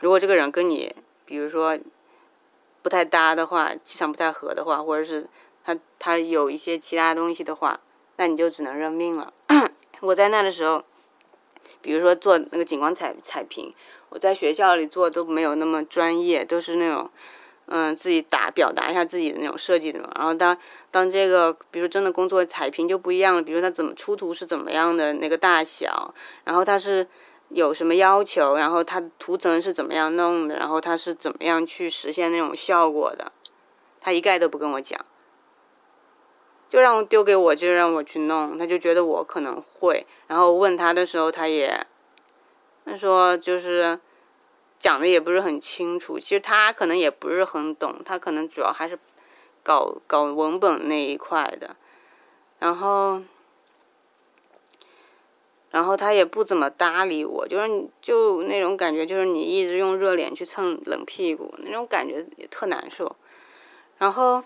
[0.00, 0.94] 如果这个人跟你，
[1.24, 1.78] 比如说
[2.88, 5.28] 不太搭的话，气场不太合的话，或者是
[5.62, 7.78] 他他有一些其他东西的话，
[8.16, 9.30] 那你就只能认命了。
[10.00, 10.82] 我在那的时候，
[11.82, 13.74] 比如说做那个景观彩彩屏，
[14.08, 17.10] 我在学校里做都没有那么专业，都是那种
[17.66, 20.10] 嗯自己打表达一下自己的那种设计的嘛。
[20.16, 20.56] 然后当
[20.90, 26.14] 当这个，比如说真的工作彩屏就不一样了，比如说它怎么出图是怎么样的那个大小，
[26.44, 27.06] 然后它是。
[27.50, 28.56] 有什么要求？
[28.56, 30.56] 然后它图层是怎么样弄的？
[30.56, 33.32] 然后它是怎么样去实现那种效果的？
[34.00, 35.04] 他一概都不跟我讲，
[36.68, 38.56] 就让我丢给我，就让我去弄。
[38.58, 40.06] 他就觉得我可能会。
[40.26, 41.86] 然后问他的时候，他也
[42.84, 43.98] 他说就是
[44.78, 46.18] 讲的也不是很清楚。
[46.18, 48.98] 其实他可能也不是很懂，他可能主要还是
[49.62, 51.76] 搞搞文本那一块的。
[52.58, 53.22] 然后。
[55.70, 63.14] 然后他也不怎么搭理我，就是就那种感觉，就是你一直用热脸去蹭冷屁股，那种感觉也特难受。
[63.98, 64.42] 然后，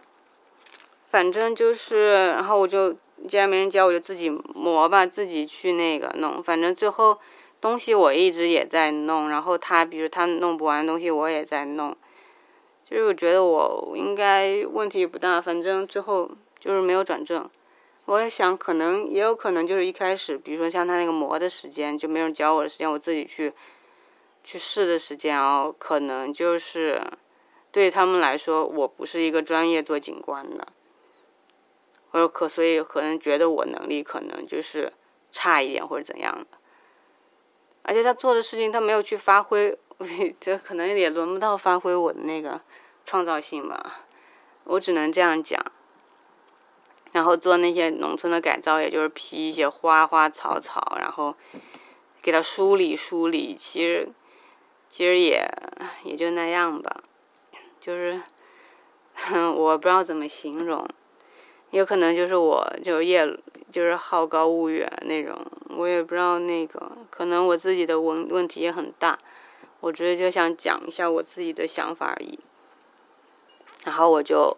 [1.10, 2.96] 反正就是，然后我就
[3.28, 6.42] 既然没人教，我就自己磨吧，自己去那个弄。
[6.42, 7.18] 反正最后
[7.60, 11.94] 东西我一直也在弄，然后他比如他弄不完的东西我也在弄，
[12.84, 17.48] 就是我觉得我应该问题不大，反正最后就是没有转正。
[18.04, 23.52] 我在想，可能也有可能就是一开始，比如说像他那个磨的时间，就没人教我的时间，我自己去
[24.42, 27.00] 去试的时间，然后可能就是
[27.70, 30.66] 对他们来说，我不是一个专业做景观的，
[32.10, 34.92] 或者可所以可能觉得我能力可能就是
[35.30, 36.58] 差一点或者怎样的，
[37.82, 39.78] 而且他做的事情他没有去发挥，
[40.40, 42.60] 这可能也轮不到发挥我的那个
[43.06, 44.06] 创造性吧，
[44.64, 45.64] 我只能这样讲。
[47.12, 51.36] 然后做那些农村的改造，也就是批一些花花草草，然后
[52.22, 53.54] 给它梳理梳理。
[53.54, 54.08] 其实，
[54.88, 55.46] 其实也
[56.04, 57.02] 也就那样吧，
[57.78, 58.22] 就是，
[59.54, 60.88] 我不知道怎么形容，
[61.70, 63.26] 有可能就是我就业
[63.70, 65.36] 就是好高骛远那种，
[65.76, 69.18] 我也不知道那个，可能我自己的问问题也很大，
[69.80, 72.38] 我直接就想讲一下我自己的想法而已，
[73.84, 74.56] 然后我就。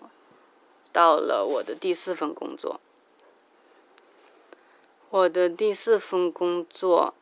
[0.94, 2.80] 到了我的第四份工作，
[5.10, 7.14] 我的第四份工作，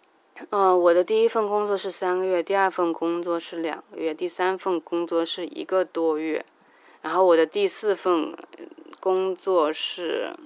[0.51, 6.45] 嗯，我的第一份工作是三个月，第二份工作是两个月，第三份工作是一个多月，
[7.01, 8.37] 然后我的第四份
[9.01, 10.37] 工作是，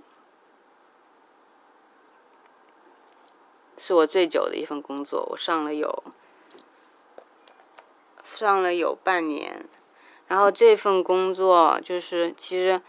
[3.77, 6.05] 是我最久的一份工作，我上了有，
[8.23, 9.67] 上了有半年，
[10.29, 12.81] 然后这份工作就是其实。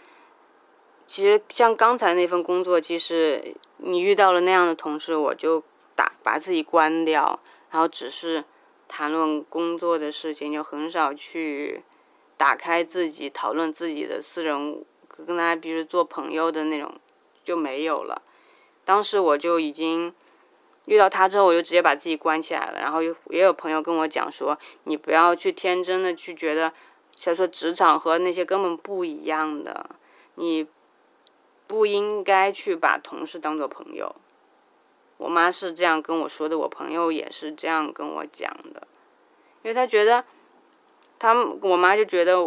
[1.07, 5.63] 其实像刚才那份工作，其实你遇到了那样的同事，我就
[5.95, 7.39] 打把自己关掉，
[7.71, 8.43] 然后只是
[8.89, 11.81] 谈论工作的事情，就很少去
[12.35, 14.83] 打开自己讨论自己的私人，
[15.25, 16.93] 跟大家比如做朋友的那种
[17.41, 18.21] 就没有了。
[18.83, 20.13] 当时我就已经
[20.85, 22.81] 遇到他之后，我就直接把自己关起来了。
[22.81, 26.73] 然后有也有朋友跟我讲说，你不要去天真的去觉得，
[27.15, 29.89] 想说职场和那些根本不一样的，
[30.35, 30.67] 你。
[31.67, 34.15] 不应该去把同事当做朋友，
[35.17, 38.87] 我妈是这样跟我说的，我朋友也是这样跟我讲的，
[39.63, 40.23] 因为他觉得，
[41.19, 42.41] 他我妈就觉得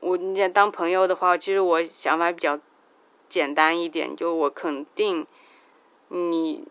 [0.00, 2.60] 我你想当朋友的话，其实我想法比较
[3.28, 5.26] 简单一点，就我肯定
[6.08, 6.64] 你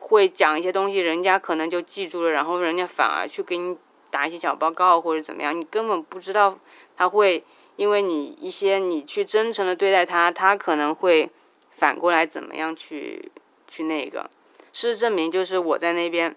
[0.00, 3.78] 会讲一些东西，人家可能就记住了，然后人家反而去给你
[4.10, 6.58] 打一些小报告或者怎么样，你根本不知道
[6.96, 7.44] 他会。
[7.78, 11.30] 因为你一些你去真诚的对待他，他可能会
[11.70, 13.30] 反过来怎么样去
[13.68, 14.28] 去那个。
[14.72, 16.34] 事实证明，就是我在那边，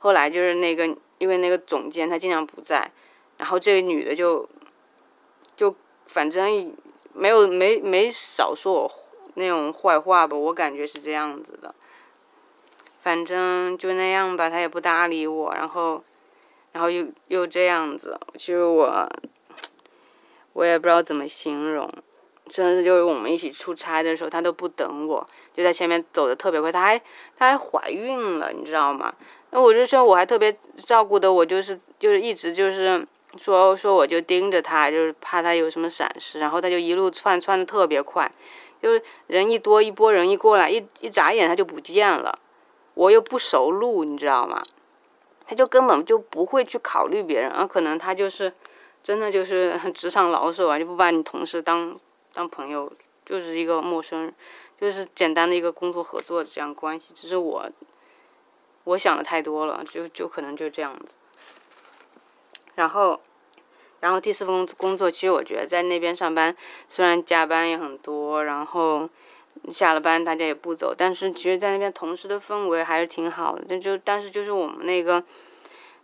[0.00, 2.90] 后来就是那个，因为那个总监他经常不在，
[3.36, 4.48] 然后这个女的就
[5.56, 5.72] 就
[6.08, 6.74] 反正
[7.12, 8.92] 没有没没少说我
[9.34, 11.72] 那种坏话吧，我感觉是这样子的。
[13.00, 16.02] 反正就那样吧，他也不搭理我，然后
[16.72, 19.08] 然后又又这样子，其实我。
[20.56, 21.86] 我也不知道怎么形容，
[22.48, 26.72] 甚至就是我们一起出差的时候，他都不等我，就在前面走的特别快。
[26.72, 26.98] 他还
[27.36, 29.14] 他还怀孕了，你知道吗？
[29.50, 38.32] 那我就说我还特别照顾的，我就是就是一直就是说说我就盯着他，就是怕他有什么闪失，然后他就一路窜窜的特别快，
[38.80, 42.38] 就是人一多，一波人一过来，一一眨眼他就不见了。
[42.94, 44.62] 我又不熟路，你知道吗？
[45.46, 48.54] 他就根本就不会去考虑别人，啊，可能他就是
[49.06, 51.96] 真的就是职场老手啊，就不把你同事当
[52.34, 52.92] 当朋友，
[53.24, 54.34] 就是一个陌生人，
[54.80, 57.14] 就是简单的一个工作合作的这样关系。
[57.14, 57.70] 只是我
[58.82, 61.16] 我想的太多了，就就可能就这样子。
[62.74, 63.20] 然后，
[64.00, 66.56] 然后第四份工作，其实我觉得在那边上班，
[66.88, 69.08] 虽然加班也很多，然后
[69.70, 73.64] 下了班大家也不走，但是其实，在那边同事的氛围还是挺好的。
[73.68, 75.22] 但就但是就是我们那个，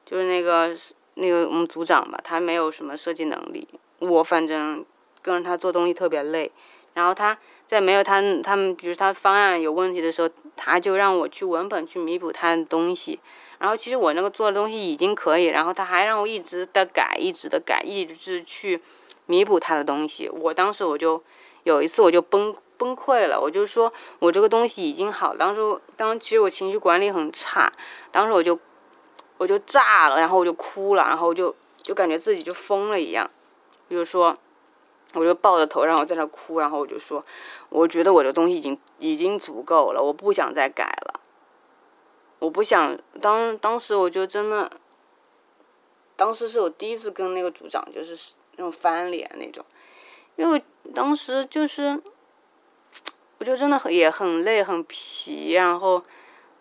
[0.07, 0.77] 就是那个
[1.15, 4.85] 那个我们组长吧，他没有什么设计能力，我反正
[5.21, 6.51] 跟着他做东西特别累。
[6.95, 13.19] 然后他在没有他他们，比如他方案有问题的时候，他就让我去文本去弥补他的东西。
[13.59, 18.83] 然后其实我那个做的东西已经可以，然后他还让我一直的改，一直的改，一直去
[19.25, 20.29] 弥补他的东西。
[20.29, 21.23] 我当时我就
[21.63, 25.35] 有一次我就崩崩溃了，我就说我这个东西已经好。
[25.35, 25.61] 当时
[25.97, 27.73] 当其实我情绪管理很差，
[28.11, 28.59] 当时我就
[29.43, 33.29] 我就炸了，然后我就哭了，然后就就感觉自己就疯了一样，
[33.89, 34.39] 我就说
[35.15, 37.25] 我就抱着头，然后在那哭，然后我就说
[37.69, 41.21] 我觉得我的东西已经已经足够了，我不想再改了。
[42.39, 44.71] 我不想当当时我就真的，
[46.15, 49.65] 当时是我第一次跟那个组长就是那种翻脸那种，
[50.37, 50.63] 因为
[50.95, 52.01] 当时就是，
[53.39, 56.01] 我就真的很也很累很疲，然后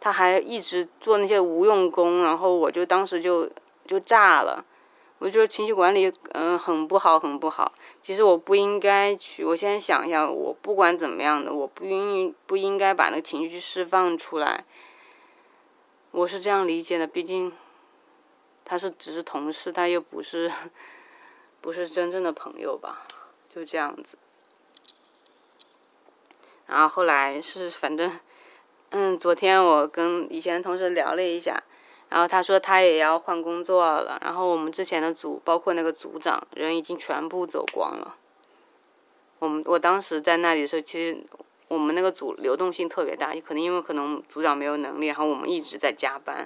[0.02, 3.50] 他还一直做那些无用功，然后我就当时就
[3.86, 4.66] 就炸了，
[5.20, 7.72] 我觉得情绪管理嗯很不好很不好，
[8.02, 14.66] 其实我不应该去，我现在想一下，我不管怎么样的，我不应不应该把那个情绪释放出来。
[16.10, 17.54] 我是这样理解的，毕竟
[18.66, 20.52] 他是只是同事，他又不是
[21.62, 23.06] 不是真正的朋友吧，
[23.50, 24.18] 就这样子。
[26.66, 28.20] 然后后来是反正，
[28.92, 31.62] 嗯，昨天我跟以前的同事聊了一下，
[32.10, 38.16] 然后他说他也要换工作了，然后我们之前的组，包括那个组长，人已经全部走光了。
[39.40, 41.18] 我们我当时在那里的时候，其实。
[41.68, 46.46] 我们那个组流动性特别大，可能因为可能组长没有能力，然后我们一直在加班。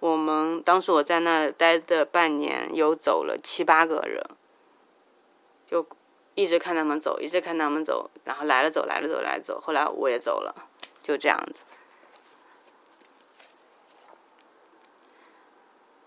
[0.00, 4.20] 我们当时我在那待的半年，有走了七八个人，
[5.64, 5.86] 就
[6.34, 10.52] 一直看他们走，一直看他们走，然后来了走，来了走，来了走，后来我也走了，
[11.02, 11.64] 就这样子。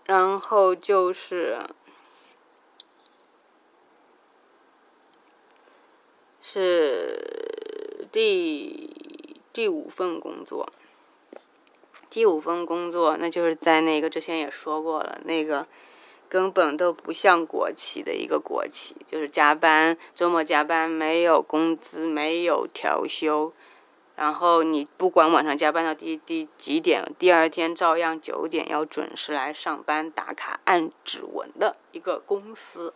[0.04, 1.58] 然后就是
[6.40, 7.22] 是。
[8.12, 8.94] 第
[9.52, 10.72] 第五份工作，
[12.08, 15.66] 第五份工作，那就是在那个之前也说过了，那个
[16.26, 23.52] 根本都不像国企的一个国企，就是加班，周末加班，没有工资，没有调休，
[24.16, 32.94] 然后你不管晚上加班到第第几点，第二天照样九点要准时来上班打卡，按指纹的一个公司，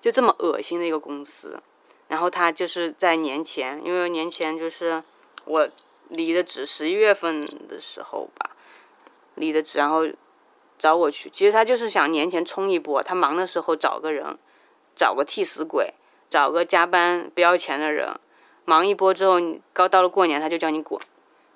[0.00, 1.62] 就这么恶心的一个公司。
[2.08, 5.04] 然后他就是在年前，因为年前就是
[5.44, 5.68] 我
[6.08, 8.56] 离的职，十一月份的时候吧，
[9.34, 10.08] 离的职，然后
[10.78, 11.28] 找我去。
[11.28, 14.38] 其实他就是想年前冲一波，他忙的时候找个人，
[14.96, 15.92] 找个替死鬼，
[16.30, 18.18] 找个加班不要钱的人，
[18.68, 21.00] 忙一波之后，你刚到了过年他就叫你滚，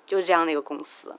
[0.03, 1.15] 就是这样的一个公司。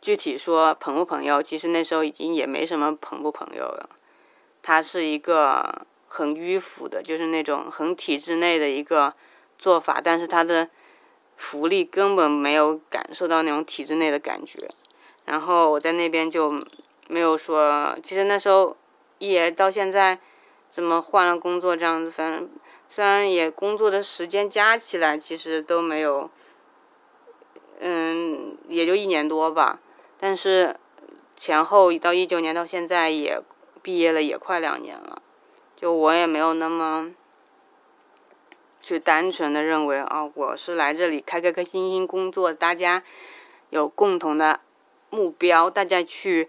[0.00, 3.90] 具体说朋不朋友，其实那时候已经也没什么朋不朋友了。
[4.62, 9.12] 他是一个很迂腐的，就是那种很体制内的一个
[9.58, 10.70] 做法，但是他的
[11.36, 14.66] 福利根本没有感受到那种体制内的感觉。
[15.26, 16.58] 然后我在那边就
[17.06, 18.74] 没有说，其实那时候
[19.18, 20.18] 也到现在
[20.74, 22.50] 怎么换了工作这样子，反正
[22.88, 26.28] 虽然也工作的时间加起来其实都没有，
[27.78, 29.78] 嗯，也就一年多吧，
[30.18, 30.74] 但是
[31.36, 33.40] 前后到一九年到现在也。
[33.82, 35.20] 毕业了也快两年了，
[35.76, 37.12] 就我也没有那么，
[38.80, 43.04] 去单纯的认为啊，我是来这里开开开心心工作，大家
[43.68, 44.60] 有共同的
[45.10, 46.48] 目标，大家去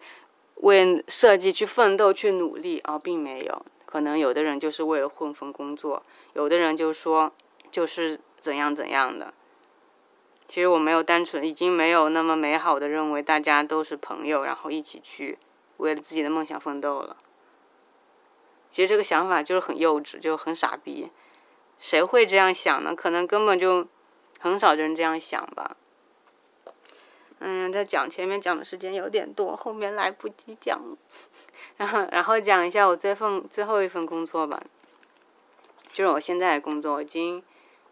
[0.61, 3.65] 为设计去奋斗去努力啊，并没有。
[3.95, 7.31] 可能有的人就是为了混份工作，有的人就说
[7.71, 9.33] 就是怎样怎样的。
[10.49, 15.39] 其实我没有单纯，已经没有那么美好的认为大家都是朋友，然后一起去
[15.77, 17.15] 为了自己的梦想奋斗了。
[18.69, 21.09] 其实这个想法就是很幼稚，就很傻逼，
[21.79, 22.93] 谁会这样想呢？
[22.93, 23.87] 可能根本就
[24.41, 25.77] 很少人这样想吧。
[27.39, 30.97] 嗯，在讲前面讲的时间有点多，后面来不及讲了，
[31.77, 34.61] 然后然后讲一下我这份最后一份工作吧。
[35.91, 37.41] 就是我现在的工作，已经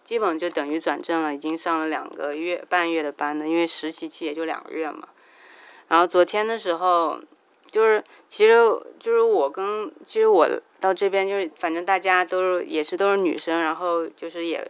[0.04, 5.08] 基本就等于转正了，已经上了两个月半月的班了，因为实习期也就两个月嘛。
[5.88, 7.20] 然后昨天的时候，
[7.72, 8.54] 就是其实
[9.00, 10.48] 就是我跟其实我
[10.82, 14.70] 到这边就是反正大家都是也是都是女生，然后就是也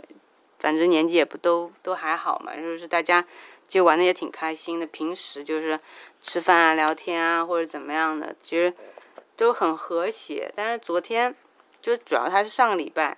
[0.59, 3.25] 反正年纪也不都都还好嘛，就是大家
[3.67, 4.85] 就玩的也挺开心的。
[4.85, 5.79] 平时就是
[6.21, 8.71] 吃饭啊、聊天啊或者怎么样的，其实
[9.35, 10.51] 都很和谐。
[10.55, 11.35] 但是昨天
[11.81, 13.17] 就主要他是上个礼拜。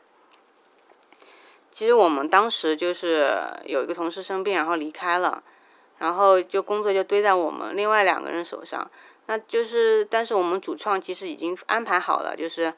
[1.71, 3.29] 其实我们当时就是
[3.65, 5.43] 有一个同事生病，然后离开了，
[5.97, 8.89] 然后就工作就堆在我们另外两个人手上。
[9.27, 12.73] 那就是，但是我们主创其实已经安排好了，就是，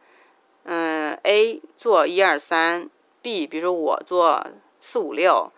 [0.64, 2.90] 嗯，A 做一二三
[3.22, 4.44] ，B 比如说我做
[4.80, 5.52] 四五六，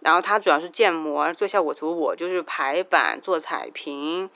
[0.00, 4.30] 然后他主要是建模做效果图，我就是排版做彩屏，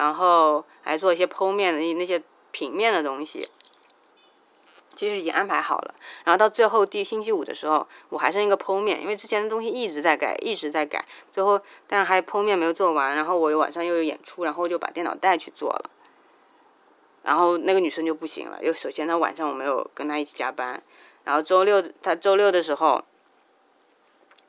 [0.00, 3.46] 然后还做一些剖面的那些平面的东西。
[4.94, 5.94] 其实已经安排好了，
[6.24, 15.90] 然后到最后第星期五的时候，我还剩一个剖面，因为之前的东西一直在改，一直在改，最后但是还剖面没有做完，然后我晚上又有演出，然后就把电脑带去做了。
[17.22, 20.82] 然后那个女生就不行了，又首先她晚上我没有跟她一起加班，
[21.24, 23.04] 然后周六她周六的时候，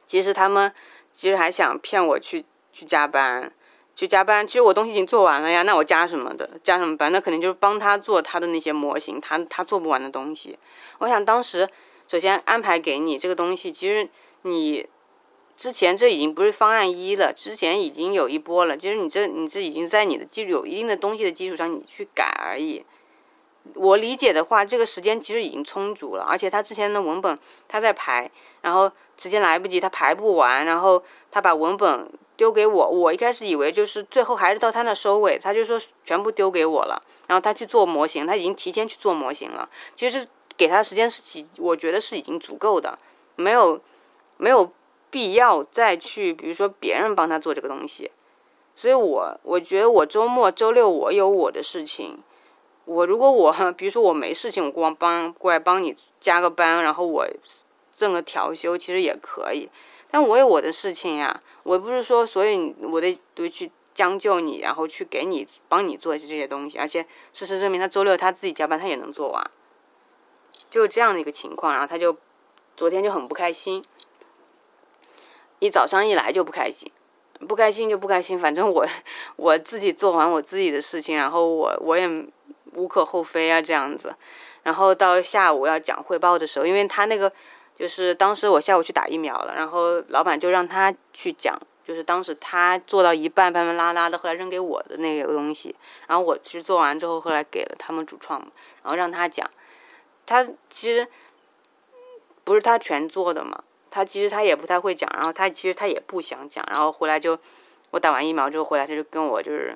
[0.08, 0.74] 其实他们
[1.12, 3.54] 其实还想骗我去去加班。
[3.94, 6.50] 去加班，其实我东西已经做完了呀，那我加什么的？
[6.64, 7.12] 加什么班？
[7.12, 10.58] 那肯定就是帮他做他的那些模型，他他做不完的东西。
[11.00, 11.70] 我想当时
[12.08, 14.10] 首先安排给你这个东西，其实
[14.44, 14.88] 你
[15.58, 18.76] 之前这已经不是方案一了，之前已经有一波了。
[18.76, 22.84] 其实你这你这已经在你的基础有一定的东西的基础上，你去改而已。
[23.76, 27.38] 我理解的话，这个时间其实已经充足了，而且他之前的文本
[27.68, 28.32] 他在排，
[28.62, 32.10] 然后时间来不及，他排不完，然后他把文本。
[32.42, 39.70] 丢给我，我一开始以为就是最后还是到他那收尾，他就说全部丢给我了，然后他去做模型，他已经提前去做模型了。
[39.96, 40.26] 其实
[40.58, 42.98] 给他时间是几，我觉得是已经足够的，
[43.36, 43.80] 没有
[44.38, 44.72] 没有
[45.12, 48.10] 必要再去，比如说别人帮他做这个东西。
[48.74, 52.18] 所以我我觉得我周末周六我有我的事情，
[52.86, 57.28] 我如果我比如说我没事情，我光帮过来帮你加个班，然后我
[57.96, 59.70] 挣个调休，其实也可以。
[60.10, 69.52] 但我有我的事情呀，我不是说所以我得都去将就你，然后去给你帮你做这些东西，而且事实证明他周六他自己加班他也能做完，
[70.70, 72.18] 就这样的一个情况，然后他就
[72.76, 73.84] 昨天就很不开心，
[75.60, 76.92] 一早上一来就不开心，
[77.48, 78.88] 不开心就不开心，反正我
[79.36, 82.08] 我自己做完我自己的事情，然后我我也
[82.74, 84.16] 无可厚非啊这样子，
[84.64, 87.32] 然后到下午要讲汇报的时候，因为他那个。
[87.78, 95.76] 就是当时我下午去打疫苗了，然后老板就让他去讲，就是当时他做到一半半半拉拉的，后来扔给我的那个东西，
[96.08, 98.52] 然后我其实做完之后，后来给了他们主创嘛，
[98.84, 99.50] 然后让他讲，
[100.26, 101.08] 他其实
[102.44, 107.40] 不是他全做的嘛，他其实他也不太会讲，然后他其实他也不想讲，然后回来就
[107.90, 109.76] 我打完疫苗之后回来，他就跟我就是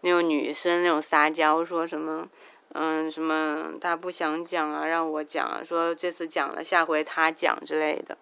[0.00, 2.28] 那种女生那种撒娇，说什么。
[2.72, 8.16] 嗯，什么他不想讲啊，让我讲啊，说这次讲了，下回他讲之类的。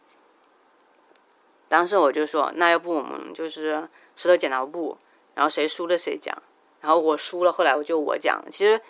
[1.68, 3.86] 当时我就说，那要不我们就是
[4.16, 4.96] 石头剪刀布，
[5.34, 6.34] 然后谁输了谁讲。
[6.80, 8.42] 然后我输了，后来我就我讲。
[8.50, 8.80] 其实，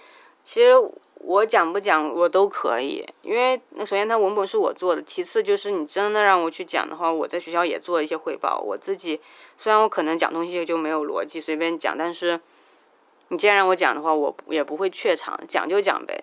[0.44, 0.74] 其实
[1.14, 8.60] 我讲不讲我都可以，因为那首先他文本是我做的，其次就是你真的让我去讲的话，我在学校也做了一些汇报。
[8.60, 9.20] 我自己
[9.56, 12.40] 虽然我可能讲东西就没有逻辑，随便讲，但是。
[13.28, 16.18] 你既然让我讲的话，我也不会怯场，讲就讲呗，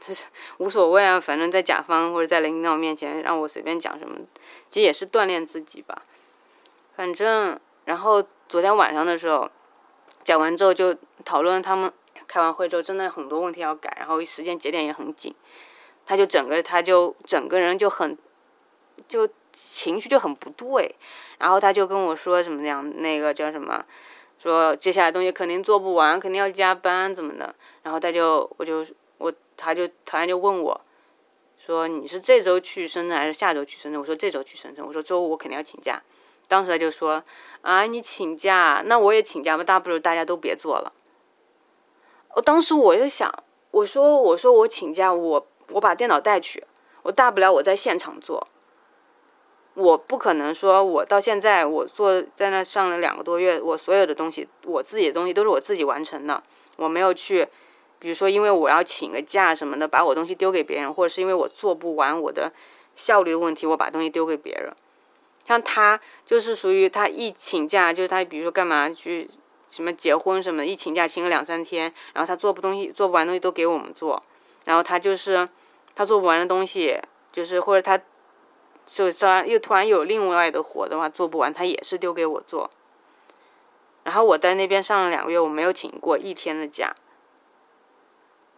[0.00, 0.26] 这是
[0.58, 1.20] 无所谓啊。
[1.20, 4.18] 反正在甲方或者在领导面前让我随便讲什么，
[4.68, 6.02] 其实也是锻炼自己吧。
[6.96, 9.48] 反正，然后昨天晚上的时候
[10.24, 11.92] 讲完之后就讨论，他们
[12.26, 15.32] 开完会之后真的很多问题要改，然后时间节点也很紧，
[16.04, 18.18] 他就整个他就整个人就很
[19.06, 20.96] 就情绪就很不对，
[21.38, 23.84] 然后他就跟我说什么样那个叫什么。
[24.42, 27.54] 说接下来东西肯定做不完，肯定要加班怎么的？
[27.82, 28.84] 然后他就我就
[29.18, 30.80] 我他就突然就问我，
[31.58, 34.00] 说你是这周去深圳还是下周去深圳？
[34.00, 34.86] 我说这周去深圳。
[34.86, 36.02] 我说周五我肯定要请假。
[36.48, 37.22] 当时他就说
[37.60, 40.92] 啊，你请假，那我也请假吧，大不如大家都别做了。
[42.34, 43.30] 我当时我就想，
[43.72, 46.64] 我说我说我请假，我我把电脑带去，
[47.02, 48.48] 我大不了我在现场做。
[49.74, 56.42] 我不可能说，我到现在我做在那上了两个多月，我所有的东西，我自己的东西都是我自己完成的。
[56.76, 57.46] 我没有去，
[57.98, 62.52] 比如说因为我要请个假什么的，把我东西丢给别人，或者是因为我做不完我的
[62.96, 64.72] 效率问题，我把东西丢给别人。
[65.46, 69.30] 像他就是属于他一请假，就是他比如说干嘛去
[69.70, 74.22] 什么结婚什么，一请假请个两三天，然后他做不东西做不完东西都给我们做，
[74.64, 75.48] 然后他就是
[75.94, 77.00] 他做不完的东西。
[77.32, 77.96] 就是或者他
[78.90, 82.68] 就突然又突然有另外的活的话做不完，他也是丢给我做。
[84.02, 86.96] 然后我在那边上了两个月，我没有请过一天的假。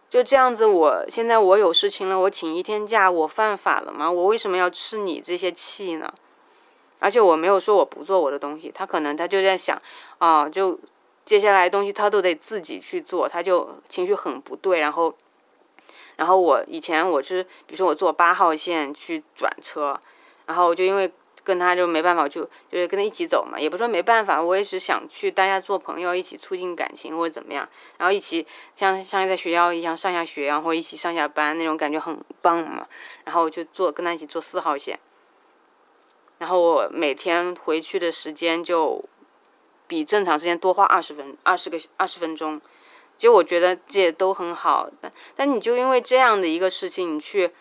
[0.09, 4.11] 就这样子，我现在我有事情了，我请一天假，我犯法了吗？
[4.11, 6.13] 我为什么要吃你这些气呢？
[6.99, 9.79] 而且我没有说我不做我的东西，他可能他就在想，
[10.19, 10.79] 啊，就
[11.25, 14.79] 接下来东西他都得自己去做，他就情绪很不对。
[14.79, 15.13] 然后，
[16.15, 19.99] 然后我以前我是，比如说我坐八号线去转车，
[20.45, 21.11] 然后我就因为。
[21.45, 27.67] 跟他就没办法，就就是跟他一起走嘛，也不说没办法，我也是想去大家做朋友，一起促进感情或者怎么样，
[27.97, 32.87] 然后一起像像在学校一样上下学，然后一起上下班那种感觉很棒嘛。
[33.25, 34.97] 然后我就坐跟他一起坐四号线，
[36.37, 39.03] 然后我每天回去的时间就
[39.85, 42.61] 比正常时间多花二十分二十个二十分钟，
[43.17, 47.51] 其实我觉得这都很好，但但你就因为这样的一个事情，你去。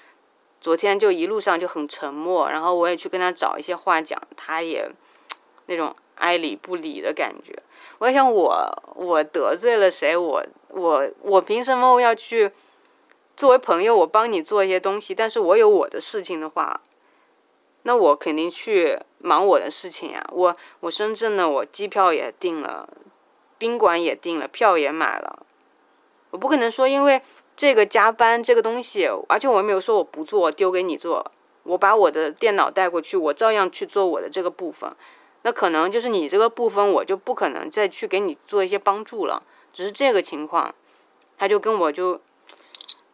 [0.63, 4.89] 昨天就一路上就很沉默，然后我也去跟他找一些话讲，他也
[5.67, 7.61] 那种爱理不理的感觉。
[7.99, 10.17] 我想，我我得罪了谁？
[10.17, 12.53] 我我我凭什么要去
[13.37, 13.97] 作为朋友？
[13.97, 16.81] 我帮你做一些东西，但是我有我的事情的话，
[17.83, 20.25] 那我肯定去忙我的事情呀。
[20.31, 22.89] 我我深圳的我机票也订了，
[23.59, 25.45] 宾馆也订了，票也买了，
[26.31, 27.21] 我不可能说因为。
[27.63, 31.31] 这个加班这个东西，而且我也没有说我不做，丢给你做。
[31.63, 34.93] 我把我的电脑带过去，我照样去做我的这个部分。
[35.43, 39.45] 那可能就是你这个部分，我就不可能再去给你做一些帮助了。
[39.73, 40.75] 只是这个情况，
[41.39, 42.21] 他就跟我就，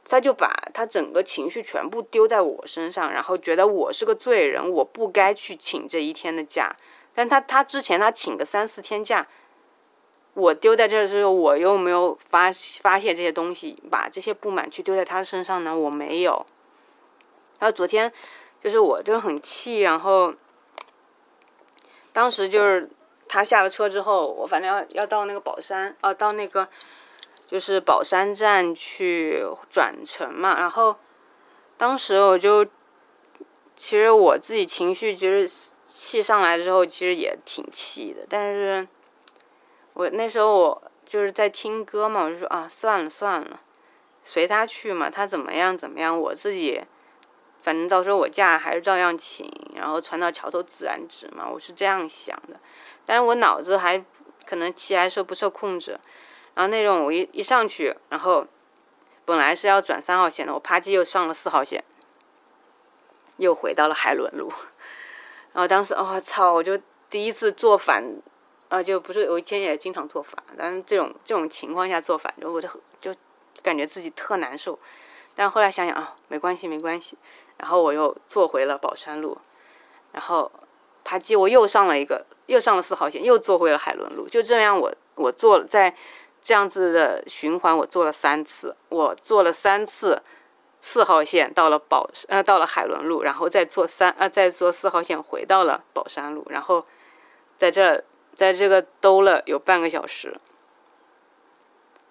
[0.06, 6.74] 他就把他整个情绪全部丢在我身上，然后觉得我是个罪人，我不该去请这一天的假。
[7.14, 9.28] 但他他之前他请个三四天假。
[10.34, 12.50] 我丢在这儿的时候，我又没有发
[12.80, 15.76] 发泄这些东西，把这些不满去丢在他身上呢？
[15.76, 16.46] 我没有。
[17.58, 18.12] 然后昨天，
[18.62, 20.34] 就是我就很气，然后
[22.12, 22.88] 当时就是
[23.26, 26.68] 他下了车之后，我反正要要到那个宝山啊，到那个
[27.44, 30.56] 就是宝山站去转乘嘛。
[30.56, 30.96] 然后
[31.76, 32.64] 当时我就，
[33.74, 38.86] 其实我自己情绪其实气上来之后，其实也挺气的，但是。
[39.94, 43.60] 我那时候我就是在听歌嘛，我就说啊，算了算了，
[44.22, 46.82] 随他去嘛，他怎么样怎么样，我自己
[47.60, 52.60] 反正到时候我假还是照样请，然后船到桥头自然直嘛，我是这样想的。
[53.04, 54.04] 但是我脑子还
[54.46, 55.98] 可能气还受不受控制，
[56.54, 58.46] 然后那种我一一上去，然后
[59.24, 61.82] 本来是要转三号线的，我啪叽又上了四号线，
[63.38, 64.52] 又回到了海伦路，
[65.54, 66.78] 然后当时哦操，我就
[67.10, 68.04] 第一次坐反。
[68.68, 72.68] 啊，就不是我以前也经常做法，但是这种这种情况下做法，就我就
[73.00, 73.14] 就
[73.62, 74.78] 感觉自己特难受。
[75.34, 77.16] 但后来想想啊，没关系没关系，
[77.56, 79.38] 然后我又坐回了宝山路，
[80.12, 80.52] 然后
[81.02, 84.28] 啪叽我又上了一个，又上了四号线，又坐回了海伦路。
[84.28, 85.96] 就这样，我我坐在
[86.42, 90.22] 这样子的循环，我做了三次，我坐了三次
[90.82, 96.84] 四号线到了宝呃到了海伦路，然后再坐三呃再坐四号线回到了宝山路，然后
[97.56, 98.04] 在这。
[98.38, 100.38] 在这个兜了有半个小时，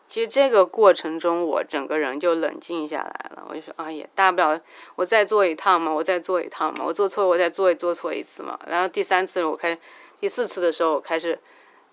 [0.05, 3.47] 其实这个过程中我整个人就冷静下来了。
[3.47, 4.59] 我就说，哎呀，大不了
[4.95, 8.59] 我再做一趟嘛，我再做一趟嘛，我做错我再做一做错一次嘛。
[8.67, 9.79] 然后第三次我开，
[10.19, 11.39] 第四次的时候我开始，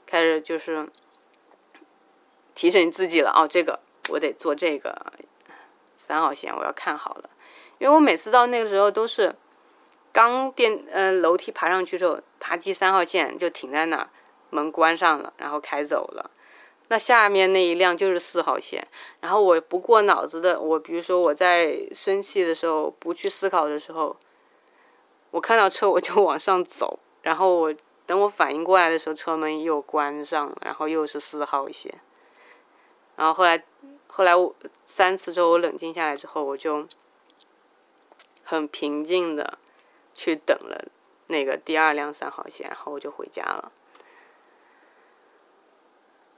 [0.04, 0.88] 开始就是
[2.56, 3.30] 提醒自己了。
[3.30, 3.78] 哦，这个
[4.10, 5.12] 我得做这个
[5.96, 7.30] 三号线，我要看好了，
[7.78, 9.36] 因为我每次到那个时候都是
[10.12, 14.08] 刚电嗯楼梯爬上去之后，爬机三号线就停在那儿。
[14.54, 16.30] 门关上了，然后开走了。
[16.88, 18.86] 那下面那一辆就是四号线。
[19.20, 24.16] 然后我不过脑子的，我比如说我在生气的时候，不去思考的时候，
[25.30, 27.00] 我看到车我就往上走。
[27.22, 27.74] 然后我
[28.06, 32.00] 等我反应过来的时候，车门又关上了，然后又是四号线。
[33.16, 33.64] 然后后来，
[34.06, 36.86] 后来我三次之后我冷静下来之后，我就
[38.44, 39.58] 很平静的
[40.14, 40.84] 去等了
[41.28, 43.72] 那个第二辆三号线，然后我就回家了。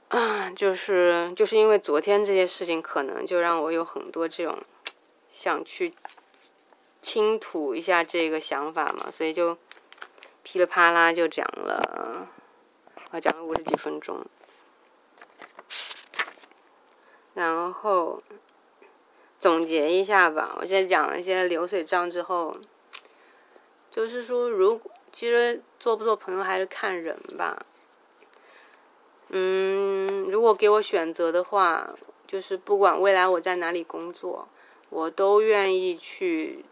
[0.09, 4.57] 啊，就是就是因为昨天这些事情，可能就让我有很多这种
[5.29, 5.93] 想去
[7.01, 9.57] 倾吐一下这个想法嘛，所以就
[10.43, 12.29] 噼里啪啦就讲了，
[13.11, 14.25] 我讲了五十几分钟，
[17.33, 18.23] 然后
[19.37, 20.55] 总结一下吧。
[20.61, 22.55] 我现在讲了一些流水账之后，
[23.91, 27.65] 就是说，如果其实做不做朋友还是看人吧。
[29.29, 31.93] 嗯，如果给我选择的话，
[32.25, 34.47] 就是不管未来我在哪里工作，
[34.89, 36.63] 我都愿意去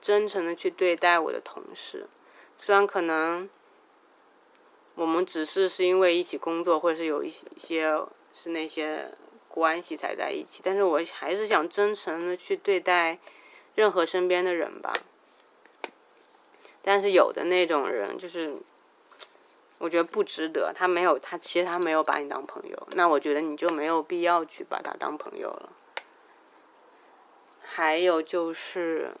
[0.00, 2.06] 真诚的去对待我的同事，
[2.56, 3.48] 虽然可能
[4.94, 8.00] 我们只是是因为一起工作，或者是有一些
[8.32, 9.12] 是那些
[9.48, 13.18] 关系才在一起，但是我还是想真诚的去对待
[13.74, 14.92] 任何身边的人吧。
[16.82, 18.56] 但是有的那种人就是，
[19.78, 25.72] 我觉得不值得，他没有他其实他没有把你当朋友，那我觉得你就没有必要去把他当朋友了。
[27.60, 29.12] 还有就是，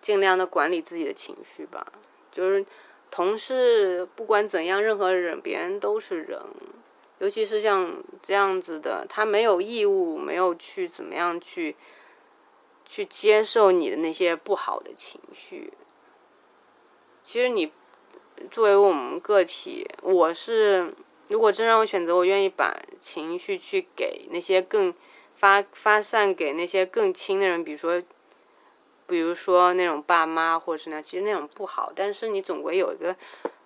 [0.00, 1.86] 尽量的管理自己的情绪吧。
[2.30, 2.64] 就是
[3.10, 6.40] 同事不管怎样，任何人别人都是人，
[7.18, 11.76] 尤其是像这样子的，他没有义务，没有去怎么样去
[12.84, 15.72] 去接受你的那些不好的情绪。
[17.24, 17.72] 其实你
[18.50, 20.94] 作为我们个体，我是
[21.28, 24.94] 如果真让我选择，我愿意把情绪去给那些更。
[25.34, 28.00] 发发散给那些更亲的人，比如说，
[29.08, 33.16] 比如说那种爸妈，或者是那其实那种不好，但是你总归有一个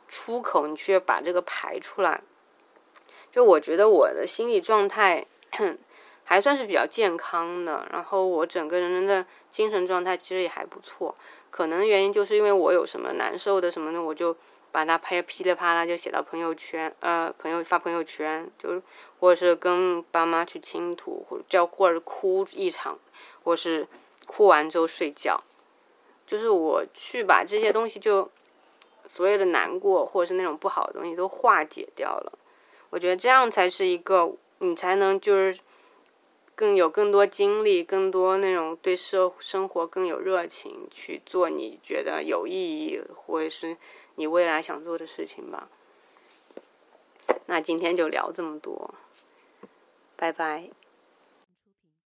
[0.09, 2.23] 出口，你去把这个排出来。
[3.31, 5.27] 就我觉得我的心理状态
[6.25, 11.15] 还算是比较健康的，然后我整个人的精神状态其实也还不错。
[11.51, 14.35] 可能原因就是因为我有什么难受的什么的，我就。
[14.73, 18.83] 把它拍噼里啪啦就写到朋友圈，呃，朋友发朋友圈，就
[19.19, 22.99] 或者是跟爸妈去倾吐，或者叫或者哭一场，
[23.43, 23.89] 或是
[24.27, 25.43] 哭完之后睡觉，
[26.27, 28.31] 就是我去把这些东西就
[29.07, 32.39] 所有的难过或者是那种不好的东西都化解掉了。
[32.91, 35.59] 我觉得这样才是一个你才能就是
[36.55, 43.79] 更有更多精力，更多那种对社生活更有热情去做你觉得有意义或者是。
[44.17, 45.69] 你未来想做的事情吧。
[47.47, 48.95] 那今天就聊这么多，
[50.17, 50.71] 拜拜。